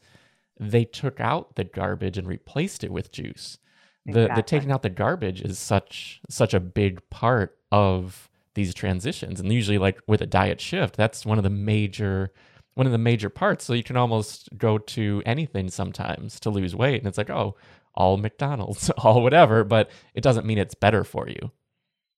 they 0.59 0.85
took 0.85 1.19
out 1.19 1.55
the 1.55 1.63
garbage 1.63 2.17
and 2.17 2.27
replaced 2.27 2.83
it 2.83 2.91
with 2.91 3.11
juice. 3.11 3.57
Exactly. 4.05 4.27
The 4.27 4.33
the 4.35 4.43
taking 4.43 4.71
out 4.71 4.81
the 4.81 4.89
garbage 4.89 5.41
is 5.41 5.59
such 5.59 6.21
such 6.29 6.53
a 6.53 6.59
big 6.59 7.07
part 7.09 7.57
of 7.71 8.29
these 8.53 8.73
transitions, 8.73 9.39
and 9.39 9.51
usually, 9.51 9.77
like 9.77 9.99
with 10.07 10.21
a 10.21 10.25
diet 10.27 10.59
shift, 10.59 10.95
that's 10.97 11.25
one 11.25 11.37
of 11.37 11.43
the 11.43 11.49
major 11.49 12.31
one 12.73 12.85
of 12.85 12.91
the 12.91 12.97
major 12.97 13.29
parts. 13.29 13.65
So 13.65 13.73
you 13.73 13.83
can 13.83 13.97
almost 13.97 14.49
go 14.57 14.77
to 14.77 15.21
anything 15.25 15.69
sometimes 15.69 16.39
to 16.41 16.49
lose 16.49 16.75
weight, 16.75 16.99
and 16.99 17.07
it's 17.07 17.17
like, 17.17 17.29
oh, 17.29 17.55
all 17.95 18.17
McDonald's, 18.17 18.89
all 18.97 19.21
whatever, 19.23 19.63
but 19.63 19.89
it 20.13 20.21
doesn't 20.21 20.45
mean 20.45 20.57
it's 20.57 20.75
better 20.75 21.03
for 21.03 21.27
you. 21.27 21.51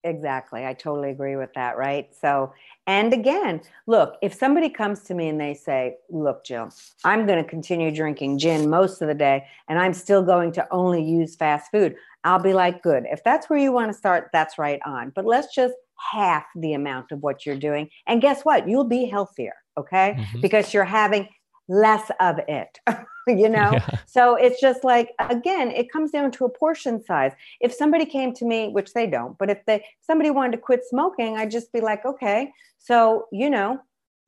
Exactly. 0.03 0.65
I 0.65 0.73
totally 0.73 1.11
agree 1.11 1.37
with 1.37 1.53
that. 1.53 1.77
Right. 1.77 2.09
So, 2.19 2.53
and 2.87 3.13
again, 3.13 3.61
look, 3.87 4.17
if 4.21 4.33
somebody 4.33 4.69
comes 4.69 5.01
to 5.03 5.13
me 5.13 5.29
and 5.29 5.39
they 5.39 5.53
say, 5.53 5.97
Look, 6.09 6.43
Jill, 6.43 6.69
I'm 7.05 7.25
going 7.25 7.41
to 7.41 7.49
continue 7.49 7.89
drinking 7.89 8.39
gin 8.39 8.69
most 8.69 9.01
of 9.01 9.07
the 9.07 9.13
day 9.13 9.45
and 9.69 9.79
I'm 9.79 9.93
still 9.93 10.21
going 10.21 10.51
to 10.53 10.67
only 10.71 11.01
use 11.01 11.35
fast 11.35 11.71
food, 11.71 11.95
I'll 12.25 12.39
be 12.39 12.53
like, 12.53 12.83
Good. 12.83 13.05
If 13.09 13.23
that's 13.23 13.49
where 13.49 13.59
you 13.59 13.71
want 13.71 13.91
to 13.91 13.97
start, 13.97 14.29
that's 14.33 14.57
right 14.57 14.81
on. 14.85 15.11
But 15.15 15.25
let's 15.25 15.55
just 15.55 15.73
half 16.11 16.45
the 16.55 16.73
amount 16.73 17.11
of 17.11 17.23
what 17.23 17.45
you're 17.45 17.55
doing. 17.55 17.89
And 18.05 18.21
guess 18.21 18.43
what? 18.43 18.67
You'll 18.67 18.83
be 18.83 19.05
healthier. 19.05 19.55
Okay. 19.77 20.15
Mm-hmm. 20.17 20.41
Because 20.41 20.73
you're 20.73 20.83
having 20.83 21.29
less 21.67 22.11
of 22.19 22.39
it. 22.47 22.79
you 23.27 23.49
know? 23.49 23.71
Yeah. 23.73 23.87
So 24.05 24.35
it's 24.35 24.59
just 24.59 24.83
like, 24.83 25.11
again, 25.19 25.71
it 25.71 25.91
comes 25.91 26.11
down 26.11 26.31
to 26.31 26.45
a 26.45 26.49
portion 26.49 27.03
size. 27.03 27.31
If 27.61 27.73
somebody 27.73 28.05
came 28.05 28.33
to 28.35 28.45
me, 28.45 28.69
which 28.69 28.93
they 28.93 29.07
don't, 29.07 29.37
but 29.37 29.49
if 29.49 29.65
they 29.65 29.85
somebody 30.01 30.29
wanted 30.29 30.53
to 30.53 30.57
quit 30.57 30.81
smoking, 30.87 31.37
I'd 31.37 31.51
just 31.51 31.71
be 31.71 31.81
like, 31.81 32.05
okay, 32.05 32.51
so 32.77 33.27
you 33.31 33.49
know, 33.49 33.79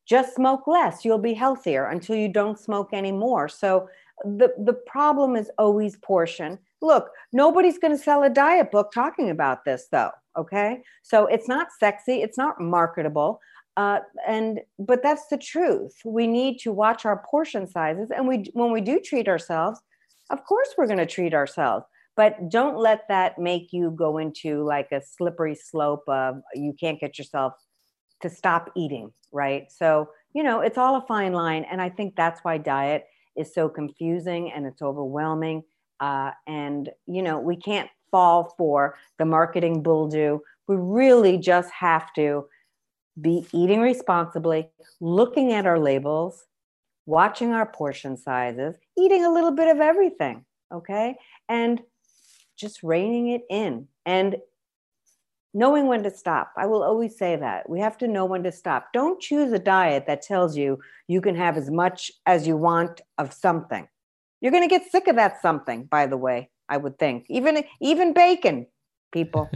just 0.05 0.35
smoke 0.35 0.67
less. 0.67 1.03
You'll 1.03 1.17
be 1.17 1.33
healthier 1.33 1.87
until 1.87 2.15
you 2.15 2.29
don't 2.29 2.59
smoke 2.59 2.89
anymore. 2.93 3.49
So 3.49 3.89
the 4.23 4.53
the 4.57 4.73
problem 4.73 5.35
is 5.35 5.51
always 5.57 5.97
portion. 5.97 6.57
Look, 6.81 7.09
nobody's 7.33 7.77
going 7.77 7.95
to 7.95 8.03
sell 8.03 8.23
a 8.23 8.29
diet 8.29 8.71
book 8.71 8.91
talking 8.93 9.29
about 9.29 9.65
this 9.65 9.87
though, 9.91 10.11
okay? 10.37 10.81
So 11.03 11.25
it's 11.25 11.47
not 11.47 11.67
sexy, 11.79 12.21
it's 12.21 12.37
not 12.37 12.61
marketable. 12.61 13.39
Uh, 13.77 13.99
and 14.25 14.61
but 14.79 15.03
that's 15.03 15.27
the 15.27 15.37
truth. 15.37 15.93
We 16.05 16.27
need 16.27 16.59
to 16.59 16.71
watch 16.71 17.05
our 17.05 17.23
portion 17.29 17.67
sizes, 17.67 18.09
and 18.09 18.27
we 18.27 18.49
when 18.53 18.71
we 18.71 18.81
do 18.81 18.99
treat 18.99 19.27
ourselves, 19.27 19.81
of 20.29 20.43
course 20.45 20.69
we're 20.77 20.87
going 20.87 20.99
to 20.99 21.05
treat 21.05 21.33
ourselves. 21.33 21.85
But 22.15 22.49
don't 22.49 22.77
let 22.77 23.05
that 23.09 23.37
make 23.37 23.73
you 23.73 23.91
go 23.91 24.17
into 24.17 24.63
like 24.63 24.93
a 24.93 25.01
slippery 25.01 25.55
slope 25.55 26.03
of 26.07 26.41
you 26.53 26.73
can't 26.79 26.99
get 26.99 27.17
yourself 27.17 27.53
to 28.21 28.29
stop 28.29 28.71
eating, 28.77 29.11
right? 29.33 29.69
So 29.69 30.09
you 30.33 30.43
know 30.43 30.61
it's 30.61 30.77
all 30.77 30.95
a 30.95 31.05
fine 31.05 31.33
line, 31.33 31.65
and 31.69 31.81
I 31.81 31.89
think 31.89 32.15
that's 32.15 32.39
why 32.43 32.57
diet 32.57 33.05
is 33.35 33.53
so 33.53 33.67
confusing 33.67 34.53
and 34.53 34.65
it's 34.65 34.81
overwhelming. 34.81 35.63
Uh, 35.99 36.31
and 36.47 36.89
you 37.07 37.21
know 37.21 37.39
we 37.39 37.57
can't 37.57 37.89
fall 38.09 38.53
for 38.57 38.95
the 39.17 39.25
marketing 39.25 39.83
bulldo. 39.83 40.39
We 40.69 40.77
really 40.77 41.37
just 41.37 41.69
have 41.71 42.13
to 42.13 42.45
be 43.19 43.45
eating 43.51 43.81
responsibly, 43.81 44.69
looking 44.99 45.53
at 45.53 45.65
our 45.65 45.79
labels, 45.79 46.45
watching 47.05 47.51
our 47.51 47.65
portion 47.65 48.17
sizes, 48.17 48.75
eating 48.97 49.25
a 49.25 49.31
little 49.31 49.51
bit 49.51 49.73
of 49.73 49.79
everything, 49.79 50.45
okay? 50.73 51.15
And 51.47 51.81
just 52.57 52.83
reining 52.83 53.29
it 53.29 53.41
in 53.49 53.87
and 54.05 54.37
knowing 55.53 55.87
when 55.87 56.03
to 56.03 56.11
stop. 56.11 56.51
I 56.57 56.65
will 56.65 56.83
always 56.83 57.17
say 57.17 57.37
that. 57.37 57.69
We 57.69 57.79
have 57.79 57.97
to 57.99 58.07
know 58.07 58.25
when 58.25 58.43
to 58.43 58.51
stop. 58.51 58.91
Don't 58.93 59.21
choose 59.21 59.53
a 59.53 59.59
diet 59.59 60.05
that 60.07 60.21
tells 60.21 60.57
you 60.57 60.79
you 61.07 61.21
can 61.21 61.35
have 61.35 61.57
as 61.57 61.71
much 61.71 62.11
as 62.25 62.45
you 62.45 62.57
want 62.57 63.01
of 63.17 63.33
something. 63.33 63.87
You're 64.41 64.51
going 64.51 64.67
to 64.67 64.69
get 64.69 64.91
sick 64.91 65.07
of 65.07 65.15
that 65.15 65.41
something, 65.41 65.85
by 65.85 66.07
the 66.07 66.17
way, 66.17 66.49
I 66.67 66.77
would 66.77 66.99
think. 66.99 67.25
Even 67.29 67.63
even 67.79 68.13
bacon, 68.13 68.67
people. 69.13 69.49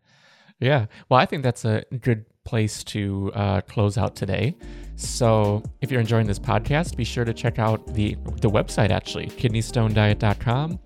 yeah. 0.58 0.86
Well, 1.08 1.20
I 1.20 1.26
think 1.26 1.42
that's 1.42 1.66
a 1.66 1.84
good 2.00 2.24
place 2.44 2.84
to 2.84 3.30
uh, 3.34 3.60
close 3.62 3.98
out 3.98 4.16
today. 4.16 4.56
So 4.96 5.62
if 5.80 5.90
you're 5.90 6.00
enjoying 6.00 6.26
this 6.26 6.38
podcast, 6.38 6.96
be 6.96 7.04
sure 7.04 7.24
to 7.24 7.32
check 7.32 7.58
out 7.58 7.94
the 7.94 8.16
the 8.40 8.50
website 8.50 8.90
actually, 8.90 9.26
kidneystonediet.com. 9.26 10.78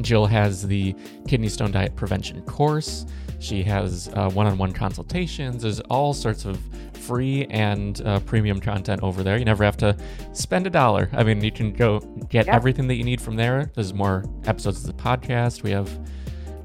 Jill 0.00 0.26
has 0.26 0.66
the 0.66 0.94
kidney 1.28 1.48
stone 1.48 1.70
diet 1.70 1.94
prevention 1.94 2.42
course. 2.42 3.06
She 3.38 3.62
has 3.62 4.08
uh, 4.14 4.30
one-on-one 4.30 4.72
consultations. 4.72 5.62
There's 5.62 5.80
all 5.80 6.14
sorts 6.14 6.44
of 6.46 6.58
free 6.94 7.44
and 7.50 8.00
uh, 8.02 8.20
premium 8.20 8.60
content 8.60 9.02
over 9.02 9.22
there. 9.22 9.36
You 9.36 9.44
never 9.44 9.64
have 9.64 9.76
to 9.78 9.96
spend 10.32 10.66
a 10.66 10.70
dollar. 10.70 11.10
I 11.12 11.22
mean, 11.22 11.44
you 11.44 11.52
can 11.52 11.72
go 11.72 12.00
get 12.30 12.46
yep. 12.46 12.54
everything 12.54 12.88
that 12.88 12.94
you 12.94 13.04
need 13.04 13.20
from 13.20 13.36
there. 13.36 13.70
There's 13.74 13.92
more 13.92 14.24
episodes 14.46 14.80
of 14.80 14.86
the 14.86 15.02
podcast. 15.02 15.62
We 15.62 15.70
have 15.70 15.90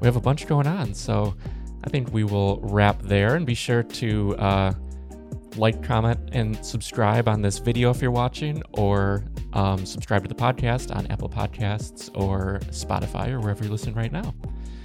we 0.00 0.06
have 0.06 0.16
a 0.16 0.20
bunch 0.20 0.46
going 0.46 0.66
on. 0.66 0.94
So 0.94 1.36
I 1.84 1.88
think 1.88 2.12
we 2.12 2.24
will 2.24 2.60
wrap 2.62 3.00
there 3.02 3.36
and 3.36 3.46
be 3.46 3.54
sure 3.54 3.82
to 3.82 4.36
uh, 4.36 4.72
like, 5.56 5.82
comment, 5.82 6.18
and 6.32 6.64
subscribe 6.64 7.28
on 7.28 7.42
this 7.42 7.58
video 7.58 7.90
if 7.90 8.00
you're 8.00 8.10
watching, 8.10 8.62
or 8.72 9.24
um, 9.52 9.84
subscribe 9.84 10.22
to 10.22 10.28
the 10.28 10.34
podcast 10.34 10.94
on 10.94 11.06
Apple 11.08 11.28
Podcasts 11.28 12.10
or 12.14 12.60
Spotify 12.70 13.28
or 13.30 13.40
wherever 13.40 13.64
you're 13.64 13.72
listening 13.72 13.94
right 13.94 14.12
now. 14.12 14.34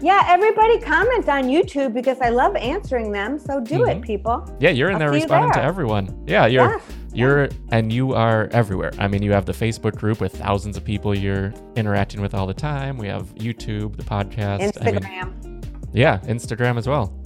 Yeah, 0.01 0.23
everybody 0.27 0.79
comment 0.81 1.29
on 1.29 1.45
YouTube 1.45 1.93
because 1.93 2.19
I 2.19 2.29
love 2.29 2.55
answering 2.57 3.11
them. 3.11 3.39
So 3.39 3.61
do 3.61 3.79
mm-hmm. 3.79 3.89
it, 3.89 4.01
people. 4.01 4.57
Yeah, 4.59 4.71
you're 4.71 4.89
in 4.89 4.95
I'll 4.95 4.99
there 4.99 5.11
responding 5.11 5.51
there. 5.51 5.61
to 5.61 5.67
everyone. 5.67 6.23
Yeah, 6.27 6.47
you're 6.47 6.69
yeah. 6.69 6.79
you're 7.13 7.49
and 7.71 7.93
you 7.93 8.13
are 8.13 8.49
everywhere. 8.51 8.91
I 8.99 9.07
mean, 9.07 9.23
you 9.23 9.31
have 9.31 9.45
the 9.45 9.53
Facebook 9.53 9.95
group 9.95 10.19
with 10.19 10.35
thousands 10.35 10.75
of 10.75 10.83
people 10.83 11.17
you're 11.17 11.53
interacting 11.75 12.21
with 12.21 12.33
all 12.33 12.45
the 12.45 12.53
time. 12.53 12.97
We 12.97 13.07
have 13.07 13.33
YouTube, 13.35 13.95
the 13.95 14.03
podcast, 14.03 14.73
Instagram. 14.73 15.05
I 15.05 15.25
mean, 15.25 15.54
yeah, 15.95 16.19
Instagram 16.25 16.77
as 16.77 16.87
well. 16.87 17.17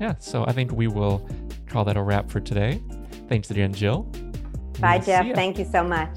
Yeah, 0.00 0.14
so 0.18 0.44
I 0.44 0.52
think 0.52 0.72
we 0.72 0.88
will 0.88 1.26
call 1.66 1.84
that 1.84 1.96
a 1.96 2.02
wrap 2.02 2.30
for 2.30 2.40
today. 2.40 2.82
Thanks 3.28 3.50
again, 3.50 3.72
Jill. 3.72 4.02
Bye, 4.80 4.98
Jeff. 4.98 5.34
Thank 5.34 5.58
you 5.58 5.64
so 5.64 5.82
much. 5.82 6.16